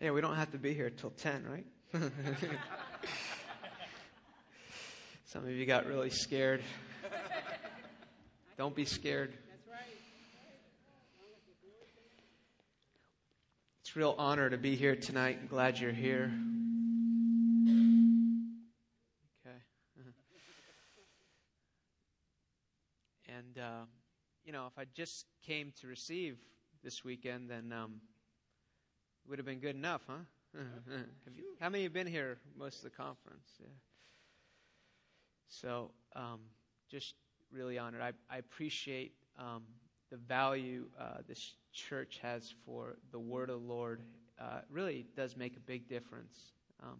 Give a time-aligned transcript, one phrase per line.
[0.00, 1.64] Yeah, we don't have to be here till 10, right?
[5.24, 6.62] Some of you got really scared.
[8.58, 9.32] Don't be scared.
[9.48, 9.86] That's right.
[13.80, 15.38] It's a real honor to be here tonight.
[15.40, 16.30] I'm glad you're here.
[19.46, 19.56] Okay.
[23.28, 23.84] And, uh,
[24.44, 26.36] you know, if I just came to receive
[26.84, 28.02] this weekend, then um,
[29.28, 30.18] would have been good enough, huh?
[31.34, 33.48] you, how many have been here most of the conference?
[33.60, 33.66] Yeah.
[35.48, 36.40] So, um,
[36.90, 37.14] just
[37.52, 38.02] really honored.
[38.02, 39.62] I, I appreciate um,
[40.10, 44.02] the value uh, this church has for the Word of the Lord.
[44.40, 46.98] Uh, really does make a big difference um,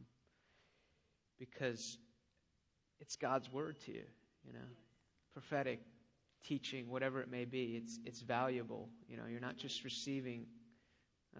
[1.38, 1.98] because
[3.00, 4.04] it's God's Word to you,
[4.46, 4.66] you know,
[5.32, 5.80] prophetic
[6.44, 7.80] teaching, whatever it may be.
[7.82, 8.88] It's it's valuable.
[9.08, 10.46] You know, you're not just receiving.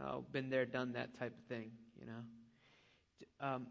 [0.04, 1.70] Oh, been there, done that type of thing.
[1.98, 3.48] You know.
[3.48, 3.66] Um,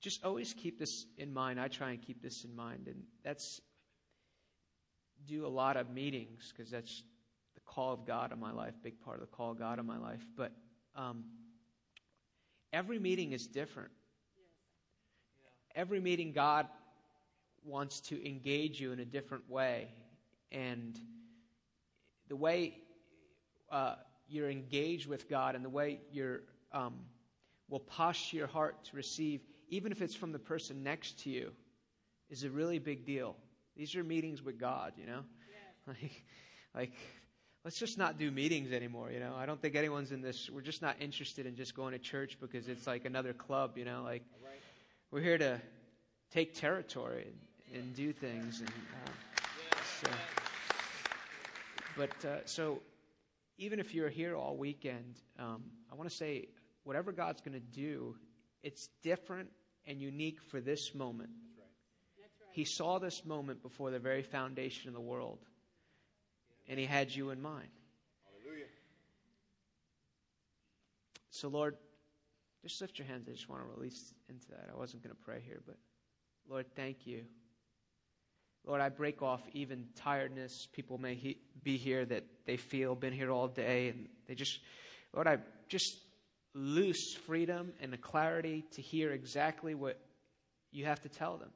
[0.00, 1.60] just always keep this in mind.
[1.60, 3.60] I try and keep this in mind, and that's
[5.26, 7.02] do a lot of meetings because that's
[7.54, 9.86] the call of God in my life, big part of the call of God in
[9.86, 10.24] my life.
[10.36, 10.52] But
[10.96, 11.24] um,
[12.72, 13.90] every meeting is different.
[15.74, 16.66] Every meeting, God
[17.62, 19.88] wants to engage you in a different way,
[20.50, 20.98] and
[22.28, 22.78] the way
[23.70, 23.96] uh,
[24.30, 26.42] you're engaged with God and the way you're
[26.72, 26.94] um,
[27.68, 31.52] will posture your heart to receive even if it's from the person next to you,
[32.28, 33.36] is a really big deal.
[33.76, 35.22] These are meetings with God, you know?
[35.86, 36.24] Like,
[36.74, 36.92] like,
[37.64, 39.34] let's just not do meetings anymore, you know?
[39.36, 42.36] I don't think anyone's in this, we're just not interested in just going to church
[42.38, 44.02] because it's like another club, you know?
[44.04, 44.60] Like, right.
[45.10, 45.60] we're here to
[46.30, 47.26] take territory
[47.72, 48.60] and, and do things.
[48.60, 50.10] And, uh, so,
[51.96, 52.82] but, uh, so,
[53.60, 56.48] even if you're here all weekend, um, I want to say,
[56.84, 58.16] whatever God's going to do,
[58.62, 59.50] it's different
[59.86, 61.30] and unique for this moment.
[62.52, 65.38] He saw this moment before the very foundation of the world,
[66.68, 67.68] and He had you in mind.
[68.24, 68.66] Hallelujah.
[71.28, 71.76] So, Lord,
[72.62, 73.28] just lift your hands.
[73.28, 74.70] I just want to release into that.
[74.74, 75.76] I wasn't going to pray here, but
[76.48, 77.24] Lord, thank you.
[78.66, 80.68] Lord, I break off even tiredness.
[80.72, 84.60] People may he, be here that they feel been here all day, and they just,
[85.12, 85.38] Lord, I
[85.68, 85.98] just
[86.54, 89.98] loose freedom and the clarity to hear exactly what
[90.72, 91.50] you have to tell them.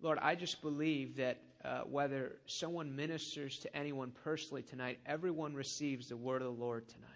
[0.00, 6.08] Lord, I just believe that uh, whether someone ministers to anyone personally tonight, everyone receives
[6.08, 7.08] the word of the Lord tonight.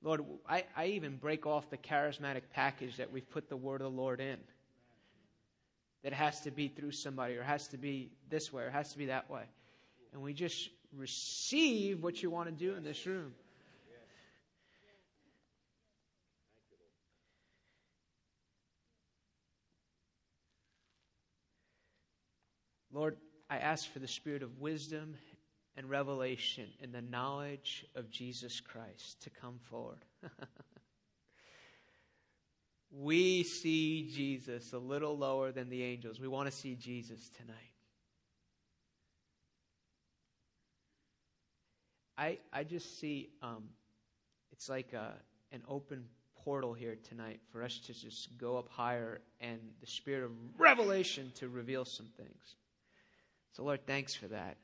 [0.00, 3.90] Lord, I, I even break off the charismatic package that we've put the word of
[3.90, 4.38] the Lord in.
[6.04, 8.98] That has to be through somebody, or has to be this way, or has to
[8.98, 9.42] be that way.
[10.12, 13.32] And we just receive what you want to do in this room.
[22.92, 23.16] Lord,
[23.50, 25.16] I ask for the spirit of wisdom
[25.76, 30.04] and revelation and the knowledge of Jesus Christ to come forward.
[33.00, 36.20] we see Jesus a little lower than the angels.
[36.20, 37.56] We want to see Jesus tonight.
[42.16, 43.64] I, I just see um,
[44.52, 45.14] it's like a,
[45.50, 46.04] an open
[46.44, 51.32] portal here tonight for us to just go up higher and the spirit of revelation
[51.36, 52.54] to reveal some things.
[53.52, 54.56] So, Lord, thanks for that.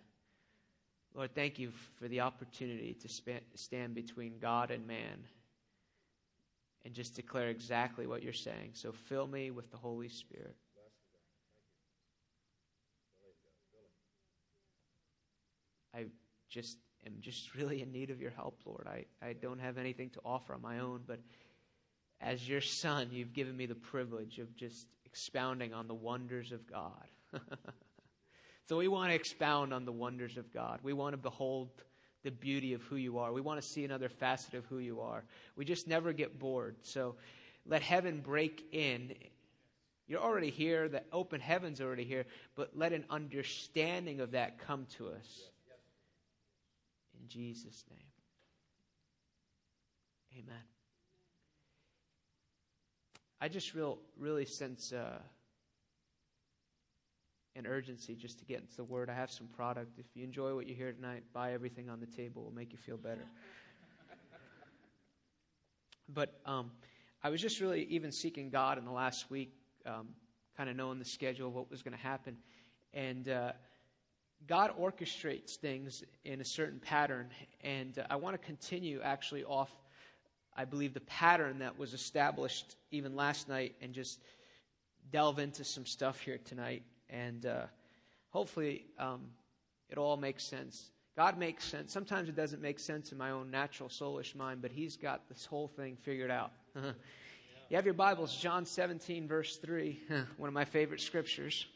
[1.14, 3.08] Lord, thank you for the opportunity to
[3.56, 5.24] stand between God and man
[6.84, 8.70] and just declare exactly what you're saying.
[8.74, 10.56] So, fill me with the Holy Spirit.
[15.94, 16.06] I
[16.48, 18.86] just am just really in need of your help, Lord.
[18.86, 21.20] I, I don't have anything to offer on my own, but
[22.20, 26.66] as your son, you've given me the privilege of just expounding on the wonders of
[26.66, 27.06] God.
[28.70, 30.78] So we want to expound on the wonders of God.
[30.84, 31.70] We want to behold
[32.22, 33.33] the beauty of who you are.
[33.33, 35.24] We want to see another facet of who you are.
[35.56, 36.77] We just never get bored.
[36.83, 37.16] So
[37.66, 39.15] let heaven break in.
[40.06, 44.86] You're already here, the open heaven's already here, but let an understanding of that come
[44.97, 45.50] to us.
[47.21, 47.98] In Jesus' name.
[50.39, 50.62] Amen.
[53.41, 54.92] I just real, really sense.
[54.92, 55.18] Uh,
[57.56, 59.10] an urgency just to get into the Word.
[59.10, 59.98] I have some product.
[59.98, 62.42] If you enjoy what you hear tonight, buy everything on the table.
[62.42, 63.24] It will make you feel better.
[66.08, 66.70] but um,
[67.22, 69.52] I was just really even seeking God in the last week,
[69.86, 70.08] um,
[70.56, 72.36] kind of knowing the schedule what was going to happen.
[72.94, 73.52] And uh,
[74.47, 77.30] God orchestrates things in a certain pattern.
[77.62, 79.70] And uh, I want to continue actually off
[80.56, 84.20] I believe, the pattern that was established even last night and just
[85.10, 86.82] delve into some stuff here tonight.
[87.10, 87.66] And uh,
[88.30, 89.27] hopefully, um,
[89.89, 90.91] it all makes sense.
[91.16, 91.92] God makes sense.
[91.92, 95.45] Sometimes it doesn't make sense in my own natural, soulish mind, but He's got this
[95.45, 96.53] whole thing figured out.
[96.74, 100.01] you have your Bibles, John 17, verse 3,
[100.36, 101.66] one of my favorite scriptures.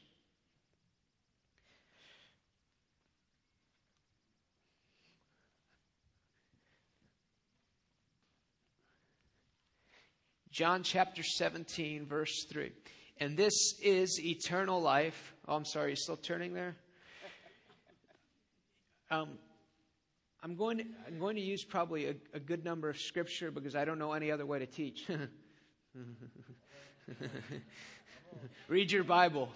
[10.54, 12.70] John chapter 17, verse 3.
[13.18, 15.34] And this is eternal life.
[15.46, 16.76] Oh, I'm sorry, you still turning there?
[19.10, 19.38] Um,
[20.42, 23.76] I'm going, to, I'm going to use probably a, a good number of scripture because
[23.76, 25.06] I don't know any other way to teach.
[28.68, 29.48] Read your Bible.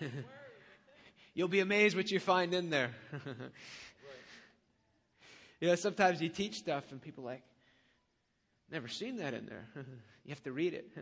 [1.34, 2.90] You'll be amazed what you find in there.
[5.60, 7.42] you know, sometimes you teach stuff and people like,
[8.70, 9.66] Never seen that in there.
[10.24, 10.92] you have to read it.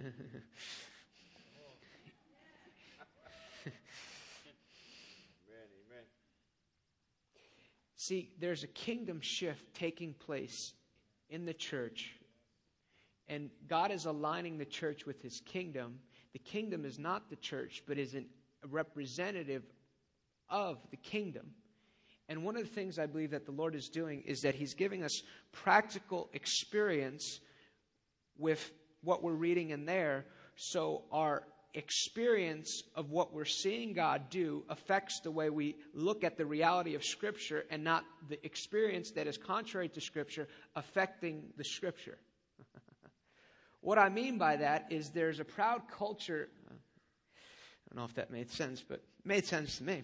[8.07, 10.75] See, there's a kingdom shift taking place
[11.29, 12.13] in the church,
[13.27, 15.99] and God is aligning the church with his kingdom.
[16.33, 18.27] The kingdom is not the church, but is an,
[18.63, 19.65] a representative
[20.49, 21.51] of the kingdom.
[22.29, 24.75] And one of the things I believe that the Lord is doing is that He's
[24.75, 27.41] giving us practical experience
[28.39, 28.71] with
[29.03, 30.27] what we're reading in there.
[30.55, 31.43] So our
[31.77, 36.95] experience of what we're seeing God do affects the way we look at the reality
[36.95, 42.19] of Scripture and not the experience that is contrary to Scripture affecting the Scripture.
[43.81, 46.49] what I mean by that is there's a proud culture.
[46.67, 46.75] I
[47.91, 50.03] don't know if that made sense, but made sense to me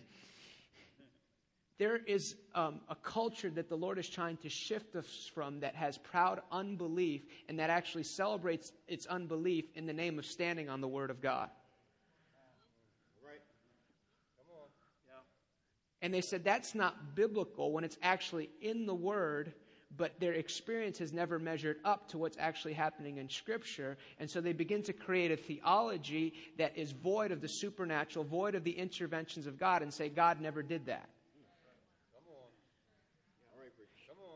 [1.83, 5.75] there is um, a culture that the Lord is trying to shift us from that
[5.75, 10.81] has proud unbelief and that actually celebrates its unbelief in the name of standing on
[10.81, 11.51] the Word of God.
[13.21, 13.41] Right.
[14.39, 14.69] Come on.
[15.09, 15.15] Yeah.
[16.03, 19.55] And they said that's not biblical when it's actually in the Word,
[19.97, 23.97] but their experience has never measured up to what's actually happening in Scripture.
[24.19, 28.55] And so they begin to create a theology that is void of the supernatural, void
[28.57, 31.09] of the interventions of God, and say God never did that.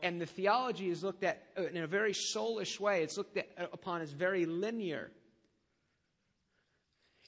[0.03, 3.03] and the theology is looked at in a very soulish way.
[3.03, 5.11] It's looked at, upon as very linear.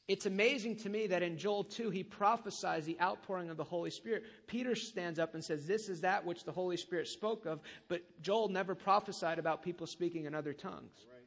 [0.10, 3.92] It's amazing to me that in Joel 2, he prophesies the outpouring of the Holy
[3.92, 4.24] Spirit.
[4.48, 8.02] Peter stands up and says, This is that which the Holy Spirit spoke of, but
[8.20, 11.06] Joel never prophesied about people speaking in other tongues.
[11.08, 11.20] Right.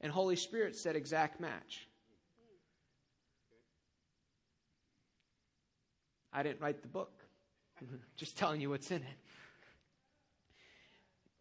[0.00, 1.86] And Holy Spirit said, exact match.
[6.32, 7.12] I didn't write the book,
[8.16, 9.18] just telling you what's in it.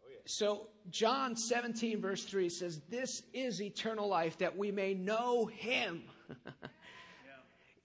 [0.04, 5.48] Oh, so, John 17, verse 3 says, This is eternal life, that we may know
[5.48, 6.04] him.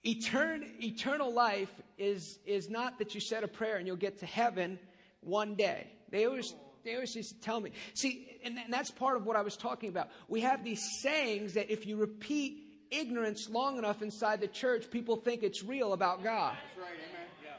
[0.05, 4.25] Etern- eternal life is, is not that you said a prayer and you'll get to
[4.25, 4.79] heaven
[5.21, 5.87] one day.
[6.09, 6.55] They always,
[6.85, 7.71] they always used to tell me.
[7.93, 10.09] See, and, and that's part of what I was talking about.
[10.29, 15.17] We have these sayings that if you repeat ignorance long enough inside the church, people
[15.17, 16.55] think it's real about God.
[16.55, 17.27] That's right, amen.
[17.43, 17.49] Yeah.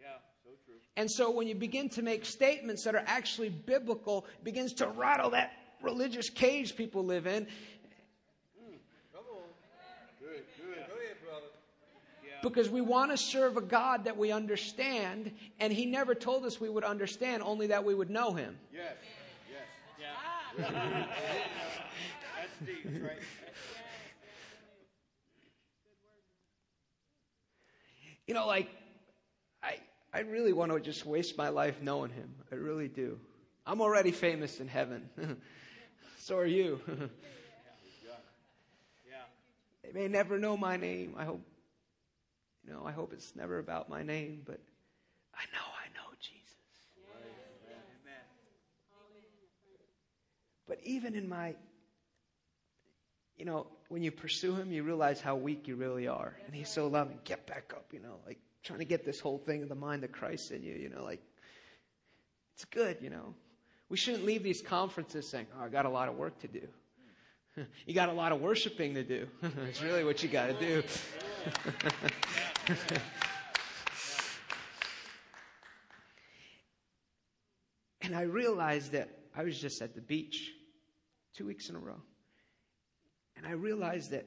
[0.00, 0.06] Yeah,
[0.42, 0.74] so true.
[0.96, 5.30] And so when you begin to make statements that are actually biblical, begins to rattle
[5.30, 7.46] that religious cage people live in.
[12.42, 16.60] Because we want to serve a God that we understand, and He never told us
[16.60, 18.58] we would understand, only that we would know Him.
[18.72, 18.94] Yes.
[19.48, 20.08] Yes.
[20.58, 21.06] Yeah.
[22.40, 23.18] That's deep, right?
[28.26, 28.68] You know, like
[29.62, 29.76] I,
[30.12, 32.34] I really want to just waste my life knowing him.
[32.50, 33.18] I really do.
[33.66, 35.08] I'm already famous in heaven.
[36.18, 36.80] so are you.
[39.82, 41.14] they may never know my name.
[41.18, 41.42] I hope,
[42.66, 44.60] you know, I hope it's never about my name, but
[45.34, 46.38] I know I know Jesus.
[50.68, 51.54] But even in my,
[53.36, 56.36] you know, when you pursue him, you realize how weak you really are.
[56.46, 57.18] And he's so loving.
[57.24, 60.04] Get back up, you know, like trying to get this whole thing of the mind
[60.04, 61.20] of Christ in you, you know, like,
[62.54, 63.34] it's good, you know.
[63.88, 66.66] We shouldn't leave these conferences saying, oh, I got a lot of work to do.
[67.86, 69.28] you got a lot of worshiping to do.
[69.68, 70.82] it's really what you got to do.
[78.02, 80.52] and I realized that I was just at the beach
[81.34, 82.00] two weeks in a row.
[83.36, 84.26] And I realized that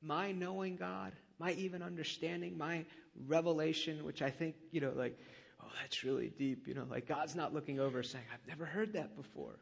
[0.00, 2.84] my knowing God, my even understanding, my
[3.26, 5.18] revelation, which I think, you know, like,
[5.64, 6.66] oh, that's really deep.
[6.68, 9.58] You know, like God's not looking over saying, I've never heard that before.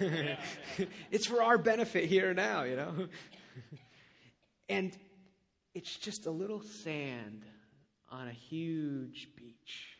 [1.10, 3.08] it's for our benefit here now, you know.
[4.68, 4.96] and
[5.74, 7.44] it's just a little sand
[8.10, 9.98] on a huge beach.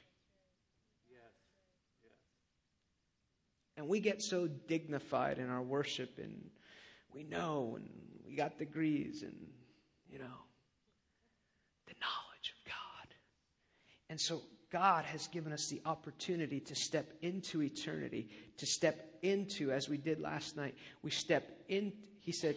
[3.77, 6.51] And we get so dignified in our worship, and
[7.15, 7.89] we know, and
[8.27, 9.37] we got degrees, and,
[10.11, 10.25] you know,
[11.87, 13.15] the knowledge of God.
[14.11, 19.73] And so God has given us the opportunity to step into eternity, to step into,
[19.73, 22.57] as we did last night, we step in, he said,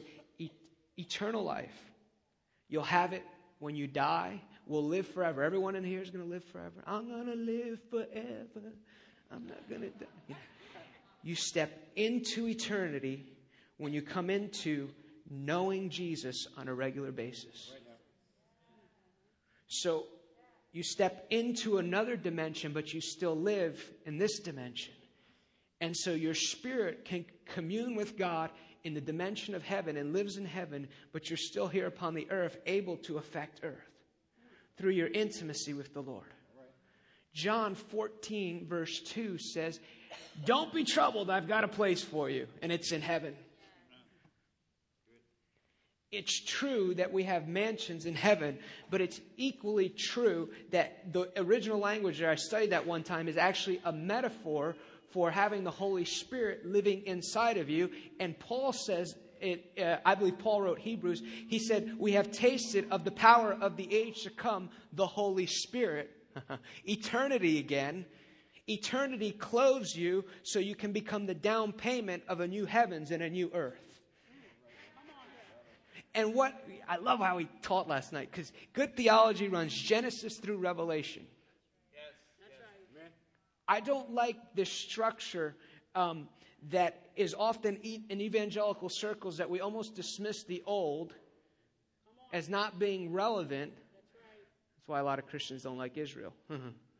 [0.98, 1.92] eternal life.
[2.68, 3.24] You'll have it
[3.60, 4.42] when you die.
[4.66, 5.44] We'll live forever.
[5.44, 6.84] Everyone in here is going to live forever.
[6.86, 8.74] I'm going to live forever.
[9.32, 10.36] I'm not going to die.
[11.24, 13.26] You step into eternity
[13.78, 14.90] when you come into
[15.30, 17.72] knowing Jesus on a regular basis.
[19.68, 20.06] So
[20.74, 24.94] you step into another dimension, but you still live in this dimension.
[25.82, 28.52] And so your spirit can commune with God
[28.84, 32.30] in the dimension of heaven and lives in heaven, but you're still here upon the
[32.32, 33.90] earth, able to affect earth
[34.78, 36.28] through your intimacy with the Lord.
[37.34, 39.80] John 14, verse 2 says,
[40.46, 43.36] Don't be troubled, I've got a place for you, and it's in heaven.
[46.12, 51.80] It's true that we have mansions in heaven, but it's equally true that the original
[51.80, 54.76] language that I studied that one time is actually a metaphor
[55.12, 57.90] for having the Holy Spirit living inside of you.
[58.20, 62.88] And Paul says, it, uh, I believe Paul wrote Hebrews, he said, We have tasted
[62.92, 66.12] of the power of the age to come, the Holy Spirit.
[66.86, 68.06] Eternity again.
[68.68, 73.24] Eternity clothes you so you can become the down payment of a new heavens and
[73.24, 73.91] a new earth.
[76.14, 76.54] And what
[76.88, 81.26] I love how he taught last night because good theology runs Genesis through Revelation.
[81.94, 82.02] Yes,
[82.40, 82.54] that's
[82.96, 83.12] yes.
[83.68, 85.56] I don't like the structure
[85.96, 86.28] um,
[86.70, 91.14] that is often in evangelical circles that we almost dismiss the old
[92.34, 93.72] as not being relevant.
[93.94, 94.48] That's, right.
[94.78, 96.34] That's why a lot of Christians don't like Israel.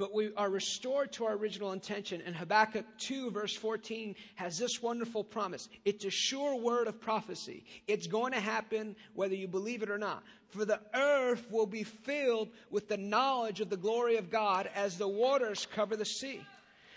[0.00, 2.22] but we are restored to our original intention.
[2.24, 5.68] And Habakkuk 2, verse 14, has this wonderful promise.
[5.84, 7.66] It's a sure word of prophecy.
[7.86, 10.22] It's going to happen whether you believe it or not.
[10.48, 14.96] For the earth will be filled with the knowledge of the glory of God as
[14.96, 16.40] the waters cover the sea.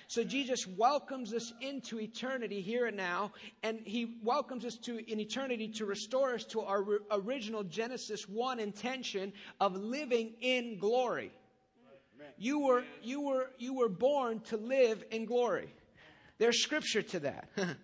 [0.07, 3.33] So Jesus welcomes us into eternity here and now,
[3.63, 8.61] and he welcomes us to in eternity to restore us to our original Genesis 1
[8.61, 11.33] intention of living in glory.
[12.37, 15.73] You were, you were, you were born to live in glory.
[16.37, 17.49] There's scripture to that.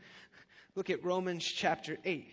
[0.76, 2.28] Look at Romans chapter 8.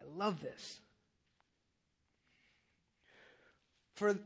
[0.00, 0.80] I love this.
[3.94, 4.18] For,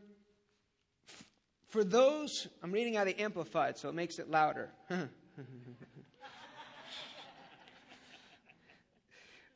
[1.68, 4.70] for those, I'm reading out of the Amplified, so it makes it louder.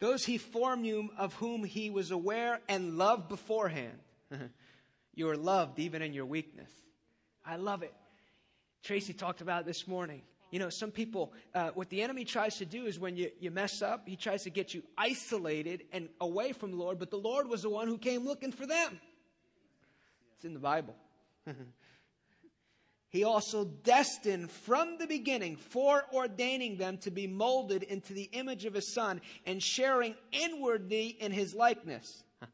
[0.03, 4.01] Those he formed you, of whom he was aware and loved beforehand.
[5.15, 6.73] you are loved even in your weakness.
[7.47, 7.95] I love it.
[8.83, 10.23] Tracy talked about this morning.
[10.51, 13.53] You know, some people, uh, what the enemy tries to do is when you, you
[13.53, 17.17] mess up, he tries to get you isolated and away from the Lord, but the
[17.17, 18.99] Lord was the one who came looking for them.
[20.35, 20.97] It's in the Bible.
[23.13, 28.73] he also destined from the beginning, foreordaining them to be molded into the image of
[28.73, 32.25] his Son and sharing inwardly in his likeness.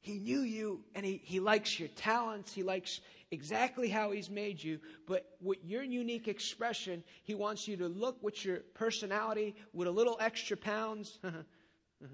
[0.00, 2.50] he knew you and he, he likes your talents.
[2.50, 4.80] He likes exactly how he's made you.
[5.06, 9.92] But with your unique expression, he wants you to look with your personality, with a
[9.92, 11.18] little extra pounds.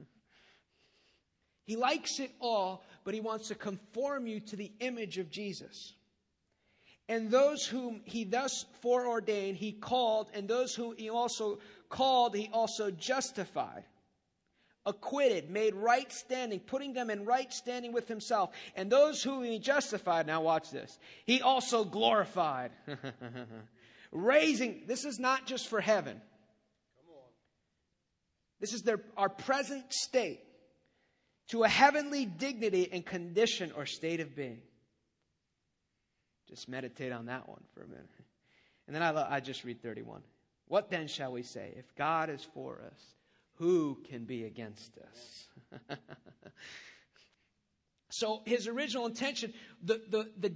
[1.67, 5.93] he likes it all, but he wants to conform you to the image of Jesus.
[7.09, 12.51] And those whom he thus foreordained, he called, and those whom he also called, he
[12.53, 13.85] also justified,
[14.85, 18.51] acquitted, made right standing, putting them in right standing with himself.
[18.75, 22.73] And those whom he justified, now watch this, he also glorified.
[24.11, 26.21] Raising, this is not just for heaven.
[28.61, 30.41] This is their, our present state
[31.51, 34.63] to a heavenly dignity and condition or state of being.
[36.49, 38.09] Just meditate on that one for a minute.
[38.87, 40.23] And then I, I just read 31.
[40.69, 41.75] What then shall we say?
[41.77, 43.01] If God is for us,
[43.55, 45.99] who can be against us?
[48.17, 50.55] So his original intention, the, the, the,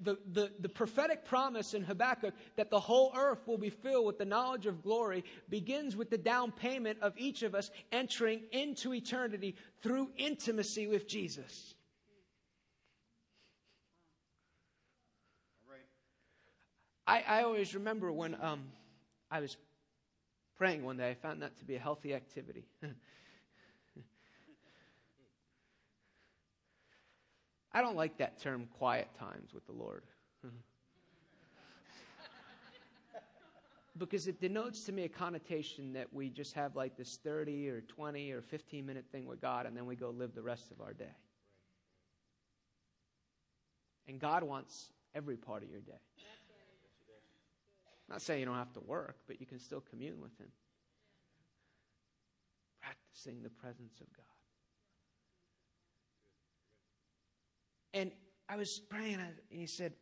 [0.00, 4.16] the, the, the, prophetic promise in Habakkuk that the whole earth will be filled with
[4.16, 8.94] the knowledge of glory begins with the down payment of each of us entering into
[8.94, 11.74] eternity through intimacy with Jesus.
[17.06, 18.64] I, I always remember when um,
[19.30, 19.56] I was
[20.56, 22.64] praying one day, I found that to be a healthy activity.
[27.72, 30.04] I don't like that term quiet times with the Lord.
[33.98, 37.80] because it denotes to me a connotation that we just have like this 30 or
[37.80, 40.80] 20 or 15 minute thing with God and then we go live the rest of
[40.80, 41.14] our day.
[44.06, 46.00] And God wants every part of your day.
[48.12, 50.48] Not saying you don't have to work, but you can still commune with Him.
[52.82, 54.26] Practicing the presence of God.
[57.94, 58.12] And
[58.50, 59.94] I was praying, and he said,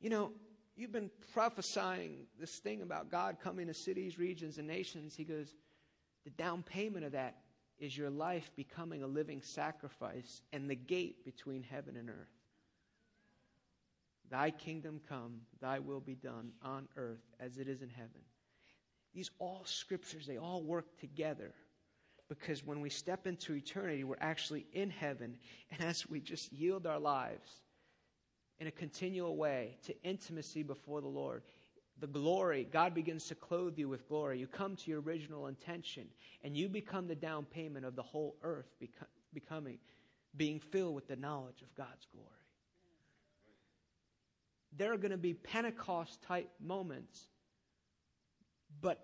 [0.00, 0.30] You know,
[0.76, 5.16] you've been prophesying this thing about God coming to cities, regions, and nations.
[5.16, 5.56] He goes,
[6.24, 7.38] The down payment of that
[7.80, 12.37] is your life becoming a living sacrifice and the gate between heaven and earth.
[14.30, 18.20] Thy kingdom come, thy will be done on earth as it is in heaven.
[19.14, 21.54] These all scriptures, they all work together
[22.28, 25.38] because when we step into eternity, we're actually in heaven.
[25.70, 27.50] And as we just yield our lives
[28.60, 31.42] in a continual way to intimacy before the Lord,
[32.00, 34.38] the glory, God begins to clothe you with glory.
[34.38, 36.06] You come to your original intention,
[36.44, 38.68] and you become the down payment of the whole earth
[39.32, 39.78] becoming,
[40.36, 42.37] being filled with the knowledge of God's glory.
[44.76, 47.26] There are going to be Pentecost type moments,
[48.80, 49.00] but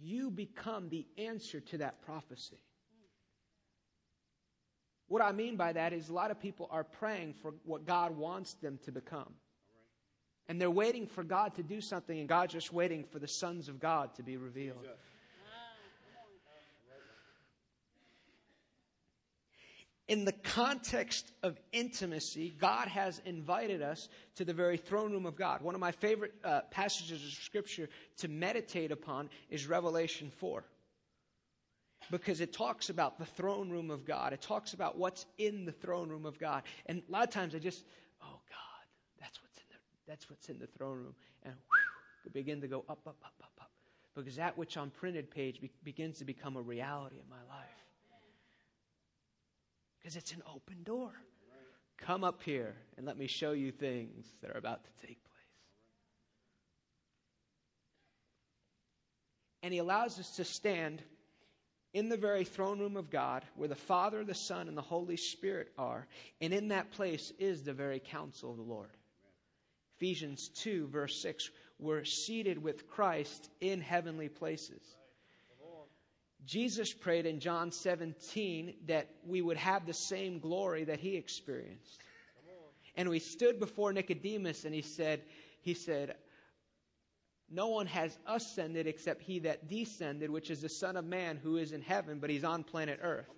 [0.00, 2.58] you become the answer to that prophecy.
[5.08, 8.16] What I mean by that is a lot of people are praying for what God
[8.16, 9.34] wants them to become.
[10.48, 13.68] And they're waiting for God to do something, and God's just waiting for the sons
[13.68, 14.86] of God to be revealed.
[20.06, 25.34] In the context of intimacy, God has invited us to the very throne room of
[25.34, 25.62] God.
[25.62, 27.88] One of my favorite uh, passages of Scripture
[28.18, 30.64] to meditate upon is Revelation 4.
[32.10, 34.34] Because it talks about the throne room of God.
[34.34, 36.64] It talks about what's in the throne room of God.
[36.84, 37.82] And a lot of times I just,
[38.22, 38.84] oh God,
[39.18, 41.14] that's what's in the, that's what's in the throne room.
[41.44, 43.70] And whew, begin to go up, up, up, up, up.
[44.14, 47.83] Because that which on printed page be, begins to become a reality in my life
[50.04, 51.12] because it's an open door.
[51.96, 55.32] Come up here and let me show you things that are about to take place.
[59.62, 61.02] And he allows us to stand
[61.94, 65.16] in the very throne room of God where the Father, the Son, and the Holy
[65.16, 66.06] Spirit are.
[66.42, 68.90] And in that place is the very counsel of the Lord.
[69.96, 74.96] Ephesians 2, verse 6 we're seated with Christ in heavenly places.
[76.46, 82.00] Jesus prayed in John 17 that we would have the same glory that he experienced.
[82.96, 85.22] And we stood before Nicodemus and he said,
[85.62, 86.16] he said,
[87.50, 91.56] no one has ascended except he that descended, which is the Son of Man who
[91.56, 93.28] is in heaven, but he's on planet Earth.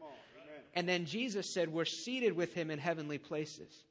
[0.75, 3.85] And then Jesus said, We're seated with him in heavenly places.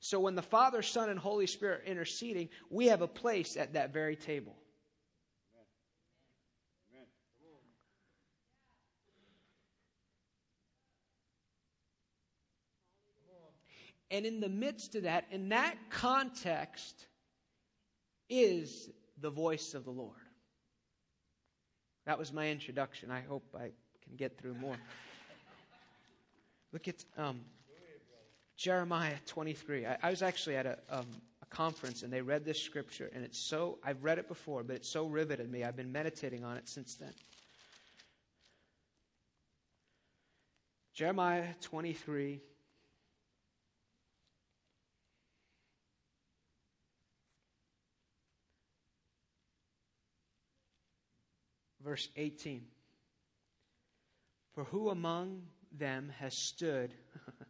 [0.00, 3.72] So when the Father, Son, and Holy Spirit are interceding, we have a place at
[3.72, 4.54] that very table.
[14.14, 17.06] And in the midst of that, in that context,
[18.30, 18.88] is
[19.20, 20.14] the voice of the Lord.
[22.06, 23.10] That was my introduction.
[23.10, 23.72] I hope I
[24.04, 24.76] can get through more.
[26.72, 27.40] Look at um,
[28.56, 29.84] Jeremiah 23.
[29.84, 31.06] I, I, was actually at a, um,
[31.42, 34.76] a conference and they read this scripture, and it's so, I've read it before, but
[34.76, 35.64] it's so riveted me.
[35.64, 37.14] I've been meditating on it since then.
[40.92, 42.40] Jeremiah 23.
[51.84, 52.62] Verse 18
[54.54, 56.94] For who among them has stood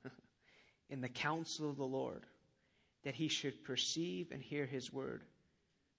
[0.91, 2.27] in the counsel of the Lord
[3.05, 5.23] that he should perceive and hear his word?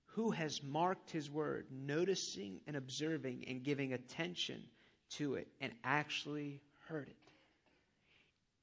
[0.08, 4.64] Who has marked his word, noticing and observing and giving attention
[5.12, 7.16] to it, and actually heard it?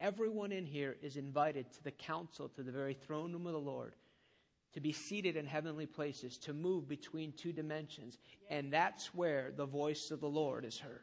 [0.00, 3.58] Everyone in here is invited to the council, to the very throne room of the
[3.58, 3.94] Lord,
[4.74, 8.18] to be seated in heavenly places, to move between two dimensions.
[8.50, 11.02] And that's where the voice of the Lord is heard.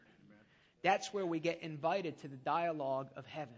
[0.82, 3.56] That's where we get invited to the dialogue of heaven.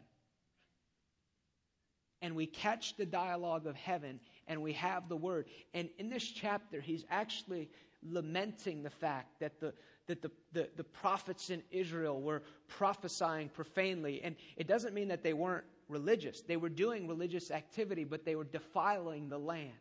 [2.21, 5.47] and we catch the dialogue of heaven and we have the word.
[5.73, 7.69] And in this chapter, he's actually
[8.03, 9.73] lamenting the fact that the
[10.07, 14.21] that the, the, the prophets in Israel were prophesying profanely.
[14.23, 16.41] And it doesn't mean that they weren't religious.
[16.41, 19.71] They were doing religious activity, but they were defiling the land.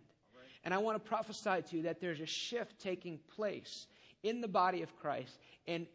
[0.64, 3.86] And I want to prophesy to you that there's a shift taking place
[4.22, 5.38] in the body of Christ.
[5.66, 5.86] And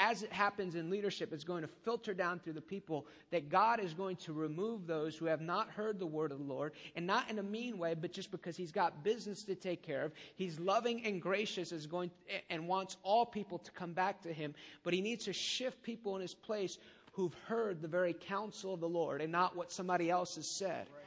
[0.00, 3.80] as it happens in leadership, it's going to filter down through the people that God
[3.80, 7.06] is going to remove those who have not heard the word of the Lord, and
[7.06, 10.12] not in a mean way, but just because He's got business to take care of.
[10.36, 12.10] He's loving and gracious is going
[12.48, 14.54] and wants all people to come back to Him,
[14.84, 16.78] but He needs to shift people in His place
[17.12, 20.88] who've heard the very counsel of the Lord and not what somebody else has said.
[20.94, 20.99] Right.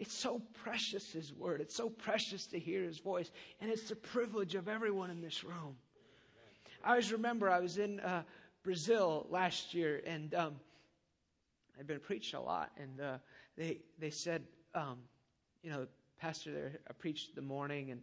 [0.00, 1.60] It's so precious, His Word.
[1.60, 3.30] It's so precious to hear His voice.
[3.60, 5.76] And it's the privilege of everyone in this room.
[6.82, 8.22] I always remember I was in uh,
[8.64, 10.54] Brazil last year, and um,
[11.78, 12.70] I'd been preached a lot.
[12.78, 13.18] And uh,
[13.58, 14.42] they, they said,
[14.74, 15.00] um,
[15.62, 15.86] you know,
[16.18, 18.00] Pastor there, I preached the morning, and,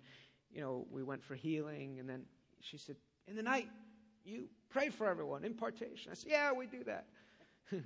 [0.51, 1.97] you know, we went for healing.
[1.99, 2.21] And then
[2.62, 2.95] she said,
[3.27, 3.69] In the night,
[4.23, 6.12] you pray for everyone, impartation.
[6.12, 7.07] I said, Yeah, we do that.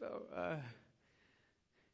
[0.00, 0.56] so, uh,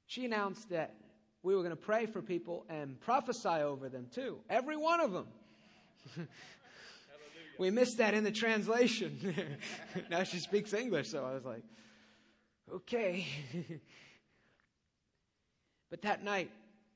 [0.07, 0.95] she announced that
[1.43, 4.39] we were going to pray for people and prophesy over them too.
[4.49, 5.27] Every one of them.
[7.59, 9.35] we missed that in the translation.
[10.11, 11.63] now she speaks English, so I was like,
[12.73, 13.27] okay.
[15.91, 16.51] but that night,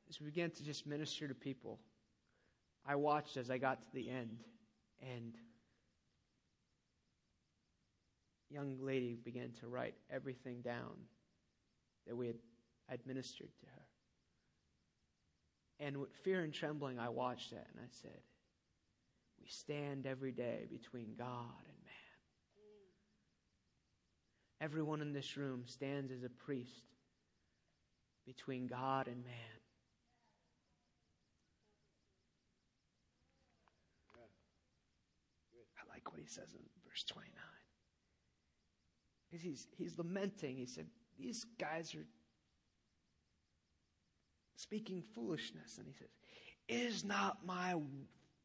[0.09, 1.79] as we began to just minister to people,
[2.87, 4.39] I watched as I got to the end,
[5.03, 5.35] and
[8.51, 10.93] young lady began to write everything down
[12.07, 12.37] that we had
[12.89, 13.87] administered to her.
[15.81, 18.21] And with fear and trembling, I watched that and I said,
[19.41, 21.95] We stand every day between God and man.
[24.61, 26.83] Everyone in this room stands as a priest
[28.27, 29.35] between God and man.
[35.79, 37.33] I like what he says in verse 29.
[39.31, 40.57] Because he's, he's lamenting.
[40.57, 40.87] He said,
[41.19, 42.05] These guys are
[44.59, 45.79] speaking foolishness.
[45.79, 46.09] And he says,
[46.69, 47.77] Is not my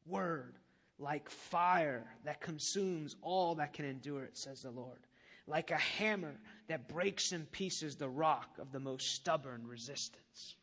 [0.06, 0.60] word
[1.00, 5.00] like fire that consumes all that can endure it, says the Lord,
[5.48, 6.36] like a hammer
[6.68, 10.56] that breaks in pieces the rock of the most stubborn resistance.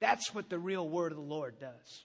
[0.00, 2.04] That's what the real word of the Lord does.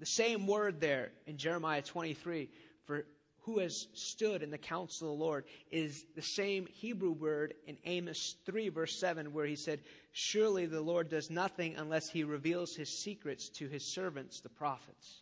[0.00, 2.50] The same word there in Jeremiah 23
[2.84, 3.06] for
[3.44, 7.76] who has stood in the counsel of the Lord is the same Hebrew word in
[7.84, 9.80] Amos 3, verse 7, where he said,
[10.12, 15.20] Surely the Lord does nothing unless he reveals his secrets to his servants, the prophets.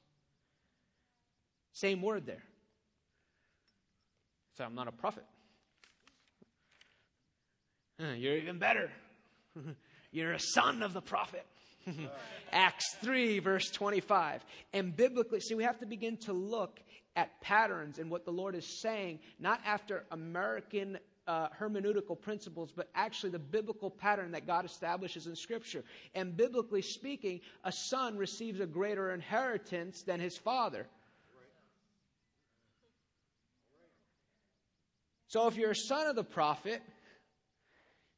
[1.73, 2.45] Same word there.
[4.57, 5.25] So I'm not a prophet.
[7.99, 8.91] You're even better.
[10.13, 11.47] You're a son of the prophet.
[12.53, 14.45] Acts 3, verse 25.
[14.73, 16.79] And biblically, see, we have to begin to look
[17.17, 22.89] at patterns and what the Lord is saying, not after American uh, hermeneutical principles, but
[22.95, 25.85] actually the biblical pattern that God establishes in Scripture.
[26.15, 30.87] And biblically speaking, a son receives a greater inheritance than his father.
[35.29, 36.83] So if you're a son of the prophet,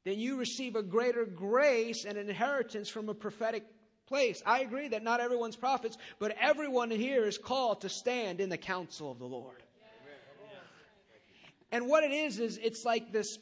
[0.04, 3.64] then you receive a greater grace and inheritance from a prophetic
[4.06, 4.42] place.
[4.44, 8.58] I agree that not everyone's prophets, but everyone here is called to stand in the
[8.58, 9.62] counsel of the Lord.
[11.72, 13.38] And what it is is it's like this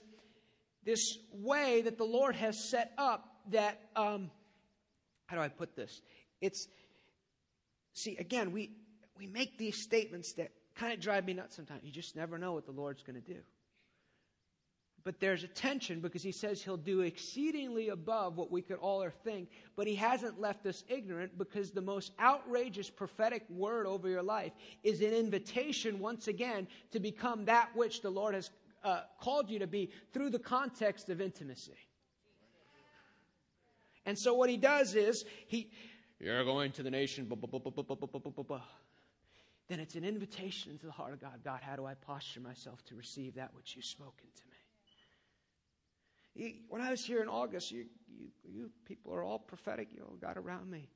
[0.85, 4.31] this way that the Lord has set up that um,
[5.27, 6.01] how do I put this?
[6.41, 6.67] It's
[7.93, 8.71] see again we
[9.19, 11.85] we make these statements that kind of drive me nuts sometimes.
[11.85, 13.41] You just never know what the Lord's going to do.
[15.05, 19.03] But there's a tension because he says he'll do exceedingly above what we could all
[19.03, 19.49] or think.
[19.75, 24.53] But he hasn't left us ignorant because the most outrageous prophetic word over your life
[24.85, 28.51] is an invitation once again to become that which the Lord has
[28.85, 31.73] uh, called you to be through the context of intimacy.
[34.05, 35.71] And so what he does is he,
[36.19, 37.29] you're going to the nation,
[39.69, 41.41] then it's an invitation into the heart of God.
[41.45, 44.52] God, how do I posture myself to receive that which you've spoken to me?
[46.69, 49.89] When I was here in August, you, you, you people are all prophetic.
[49.95, 50.89] You all got around me.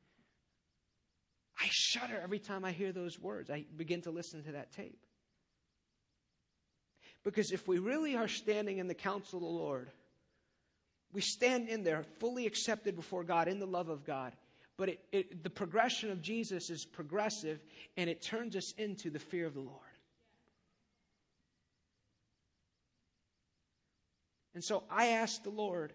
[1.61, 3.51] I shudder every time I hear those words.
[3.51, 5.01] I begin to listen to that tape.
[7.25, 9.91] Because if we really are standing in the counsel of the Lord,
[11.13, 14.33] we stand in there fully accepted before God in the love of God.
[14.77, 17.61] But it, it, the progression of Jesus is progressive
[17.97, 19.86] and it turns us into the fear of the Lord.
[24.57, 25.93] And so I asked the Lord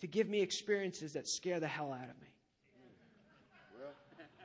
[0.00, 2.28] to give me experiences that scare the hell out of me.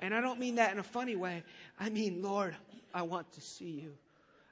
[0.01, 1.41] And I don't mean that in a funny way.
[1.79, 2.57] I mean, Lord,
[2.93, 3.93] I want to see you.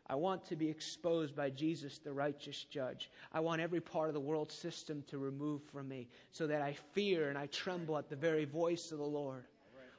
[0.08, 3.12] I want to be exposed by Jesus, the righteous judge.
[3.34, 6.78] I want every part of the world system to remove from me so that I
[6.94, 9.44] fear and I tremble at the very voice of the Lord.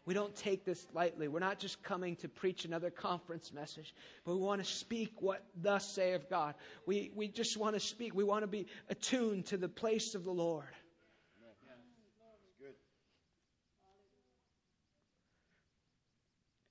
[0.07, 1.29] We don't take this lightly.
[1.29, 5.45] We're not just coming to preach another conference message, but we want to speak what
[5.61, 6.55] thus saith God.
[6.87, 8.15] We, we just want to speak.
[8.15, 10.65] We want to be attuned to the place of the Lord.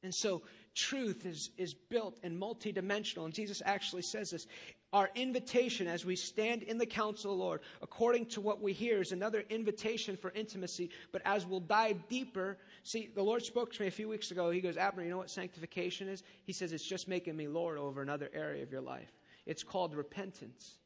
[0.01, 0.43] And so
[0.75, 3.25] truth is, is built and multidimensional.
[3.25, 4.47] And Jesus actually says this.
[4.91, 8.73] Our invitation as we stand in the counsel of the Lord, according to what we
[8.73, 10.89] hear, is another invitation for intimacy.
[11.11, 14.51] But as we'll dive deeper, see, the Lord spoke to me a few weeks ago.
[14.51, 16.23] He goes, Abner, you know what sanctification is?
[16.43, 19.11] He says, it's just making me Lord over another area of your life.
[19.45, 20.77] It's called repentance.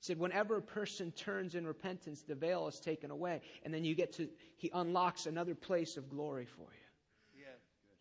[0.00, 3.40] He said, whenever a person turns in repentance, the veil is taken away.
[3.64, 6.82] And then you get to, he unlocks another place of glory for you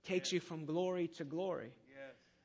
[0.03, 1.71] takes you from glory to glory.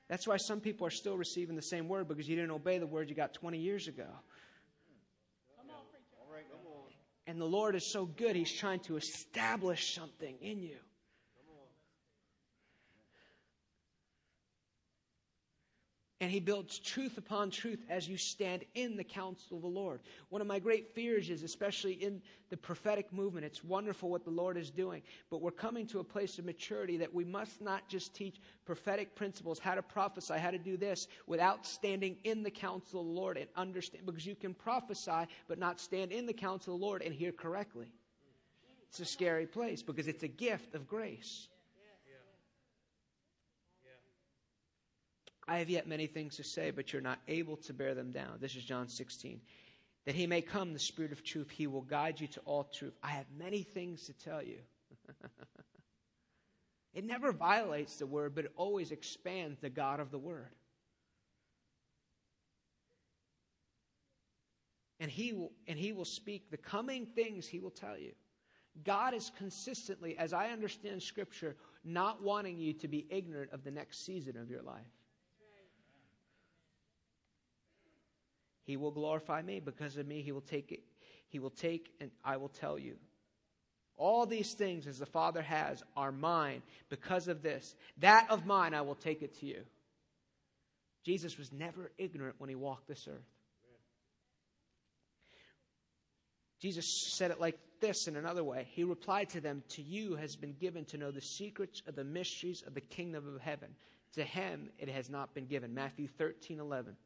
[0.09, 2.87] That's why some people are still receiving the same word because you didn't obey the
[2.87, 4.07] word you got 20 years ago.
[7.27, 10.77] And the Lord is so good, He's trying to establish something in you.
[16.19, 20.01] And he builds truth upon truth as you stand in the counsel of the Lord.
[20.31, 24.31] One of my great fears is, especially in the prophetic movement, it's wonderful what the
[24.31, 27.87] Lord is doing, but we're coming to a place of maturity that we must not
[27.89, 32.51] just teach prophetic principles, how to prophesy, how to do this, without standing in the
[32.51, 36.33] counsel of the Lord and understand, because you can prophesy but not stand in the
[36.33, 37.93] counsel of the Lord and hear correctly.
[38.89, 41.49] It's a scary place because it's a gift of grace.
[45.49, 48.39] I have yet many things to say, but you're not able to bear them down.
[48.41, 49.41] This is John 16.
[50.05, 52.95] That he may come, the Spirit of truth, he will guide you to all truth.
[53.03, 54.59] I have many things to tell you.
[56.95, 60.51] it never violates the word, but it always expands the God of the word.
[64.99, 68.13] And he will, and he will speak the coming things he will tell you.
[68.85, 73.71] God is consistently, as I understand Scripture, not wanting you to be ignorant of the
[73.71, 74.96] next season of your life.
[78.67, 79.61] He will glorify me.
[79.61, 80.83] Because of me, he will take it.
[81.29, 82.97] He will take and I will tell you.
[83.97, 87.75] All these things, as the Father has, are mine because of this.
[87.99, 89.63] That of mine, I will take it to you.
[91.05, 93.25] Jesus was never ignorant when he walked this earth.
[96.61, 98.67] Jesus said it like this in another way.
[98.73, 102.05] He replied to them, To you has been given to know the secrets of the
[102.05, 103.69] mysteries of the kingdom of heaven.
[104.15, 105.75] To him it has not been given.
[105.75, 106.97] Matthew 13, 11.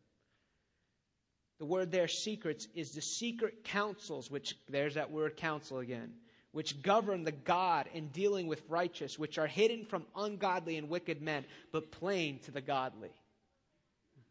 [1.61, 6.14] The word there, secrets, is the secret counsels, which, there's that word counsel again,
[6.53, 11.20] which govern the God in dealing with righteous, which are hidden from ungodly and wicked
[11.20, 13.11] men, but plain to the godly.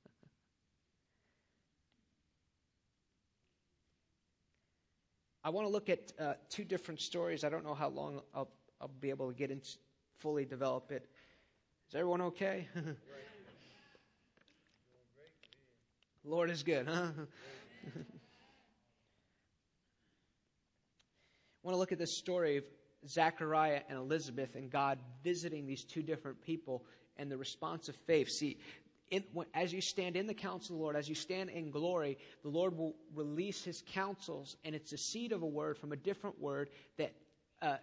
[5.46, 7.46] I want to look at uh, two different stories.
[7.46, 8.50] I don't know how long I'll,
[8.82, 9.78] I'll be able to get into
[10.20, 11.08] fully develop it.
[11.88, 12.68] Is everyone okay?
[16.26, 17.10] Lord is good, huh?
[21.56, 22.64] I want to look at this story of
[23.08, 26.86] Zachariah and Elizabeth and God visiting these two different people
[27.18, 28.30] and the response of faith.
[28.30, 28.58] See,
[29.12, 32.18] in, as you stand in the counsel of the Lord, as you stand in glory,
[32.42, 35.98] the Lord will release his counsels, and it's a seed of a word from a
[35.98, 37.14] different word that
[37.62, 37.78] uh,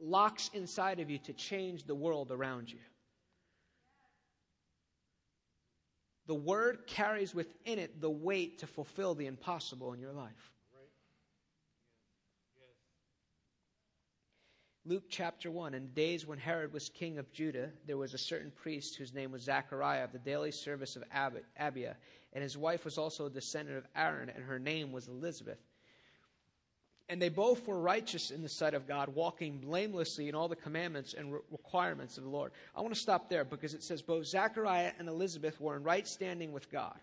[0.00, 2.78] locks inside of you to change the world around you.
[6.26, 10.52] The word carries within it the weight to fulfill the impossible in your life.
[14.84, 18.18] Luke chapter 1 In the days when Herod was king of Judah, there was a
[18.18, 21.94] certain priest whose name was Zachariah of the daily service of Abia,
[22.32, 25.58] and his wife was also a descendant of Aaron, and her name was Elizabeth.
[27.08, 30.56] And they both were righteous in the sight of God, walking blamelessly in all the
[30.56, 32.50] commandments and re- requirements of the Lord.
[32.74, 36.06] I want to stop there because it says both Zachariah and Elizabeth were in right
[36.06, 36.98] standing with God.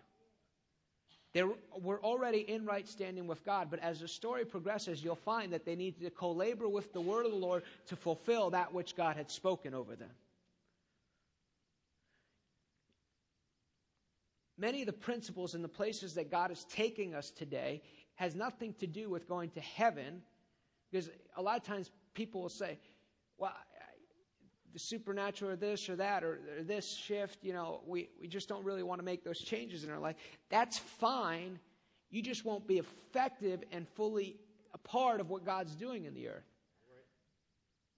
[1.32, 5.52] They were already in right standing with God, but as the story progresses, you'll find
[5.52, 8.72] that they need to co labor with the word of the Lord to fulfill that
[8.72, 10.10] which God had spoken over them.
[14.56, 17.82] Many of the principles and the places that God is taking us today
[18.16, 20.22] has nothing to do with going to heaven,
[20.90, 22.78] because a lot of times people will say,
[23.38, 23.52] well,
[24.72, 28.48] the supernatural or this or that or, or this shift, you know, we, we just
[28.48, 30.16] don't really want to make those changes in our life.
[30.48, 31.58] That's fine.
[32.10, 34.36] you just won't be effective and fully
[34.72, 36.44] a part of what God's doing in the earth.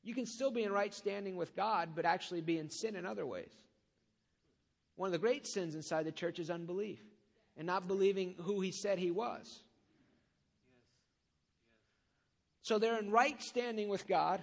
[0.02, 3.04] You can still be in right standing with God, but actually be in sin in
[3.04, 3.52] other ways.
[4.94, 7.00] One of the great sins inside the church is unbelief
[7.56, 9.62] and not believing who he said he was.
[12.66, 14.42] So they're in right standing with God.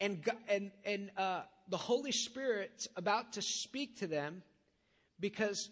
[0.00, 4.44] And, and, and uh, the Holy Spirit's about to speak to them
[5.18, 5.68] because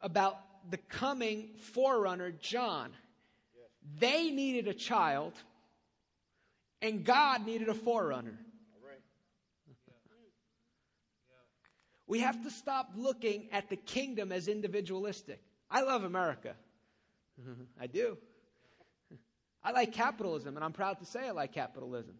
[0.00, 0.36] about
[0.68, 2.90] the coming forerunner, John.
[4.00, 5.34] They needed a child,
[6.82, 8.36] and God needed a forerunner.
[12.08, 15.40] We have to stop looking at the kingdom as individualistic.
[15.70, 16.56] I love America.
[17.80, 18.16] I do.
[19.62, 22.14] I like capitalism, and I'm proud to say I like capitalism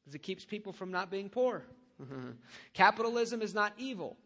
[0.00, 1.64] because it keeps people from not being poor.
[2.74, 4.16] capitalism is not evil,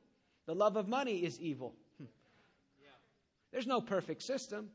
[0.46, 1.74] the love of money is evil.
[3.52, 4.70] There's no perfect system,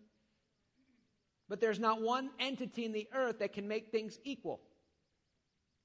[1.47, 4.59] but there's not one entity in the earth that can make things equal.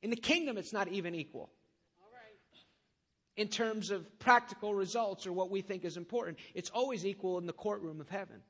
[0.02, 1.50] In the kingdom, it's not even equal
[3.40, 6.38] in terms of practical results or what we think is important.
[6.54, 8.42] It's always equal in the courtroom of heaven.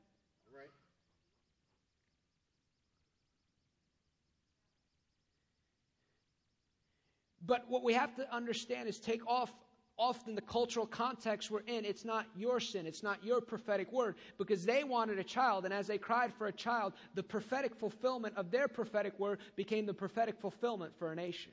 [7.46, 9.52] But what we have to understand is take off
[10.00, 14.16] often the cultural context we're in, it's not your sin, it's not your prophetic word,
[14.38, 18.34] because they wanted a child, and as they cried for a child, the prophetic fulfillment
[18.36, 21.52] of their prophetic word became the prophetic fulfillment for a nation.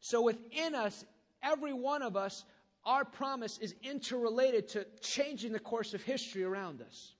[0.00, 1.04] So within us
[1.42, 2.44] every one of us,
[2.84, 7.14] our promise is interrelated to changing the course of history around us.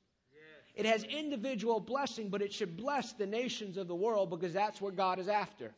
[0.74, 4.80] It has individual blessing, but it should bless the nations of the world because that's
[4.80, 5.72] what God is after.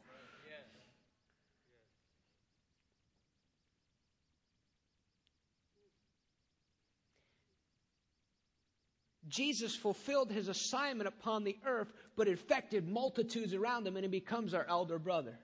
[9.33, 14.53] Jesus fulfilled his assignment upon the earth, but affected multitudes around him, and he becomes
[14.53, 15.38] our elder brother.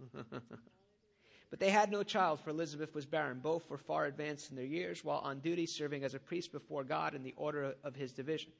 [1.48, 3.38] But they had no child, for Elizabeth was barren.
[3.38, 6.82] Both were far advanced in their years, while on duty serving as a priest before
[6.82, 8.50] God in the order of his division.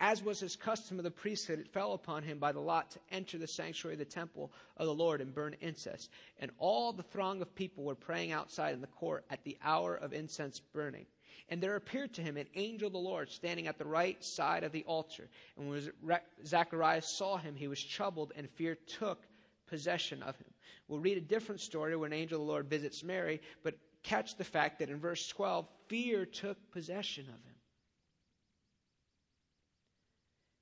[0.00, 2.98] As was his custom of the priesthood, it fell upon him by the lot to
[3.12, 6.08] enter the sanctuary of the temple of the Lord and burn incense.
[6.40, 9.94] And all the throng of people were praying outside in the court at the hour
[9.94, 11.06] of incense burning.
[11.48, 14.64] And there appeared to him an angel of the Lord standing at the right side
[14.64, 15.28] of the altar.
[15.56, 19.22] And when Zacharias saw him, he was troubled, and fear took
[19.66, 20.50] possession of him.
[20.88, 24.36] We'll read a different story where an angel of the Lord visits Mary, but catch
[24.36, 27.54] the fact that in verse 12, fear took possession of him.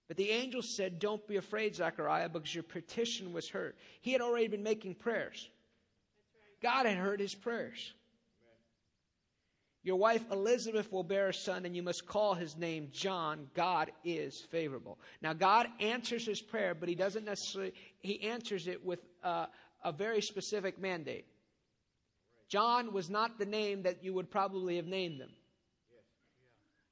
[0.08, 3.74] But the angel said, Don't be afraid, Zechariah, because your petition was heard.
[4.02, 5.48] He had already been making prayers.
[6.62, 7.94] God had heard his prayers.
[9.84, 13.48] Your wife Elizabeth will bear a son, and you must call his name John.
[13.54, 14.98] God is favorable.
[15.20, 19.46] Now, God answers his prayer, but he doesn't necessarily, he answers it with uh,
[19.84, 21.26] a very specific mandate.
[22.48, 25.30] John was not the name that you would probably have named him.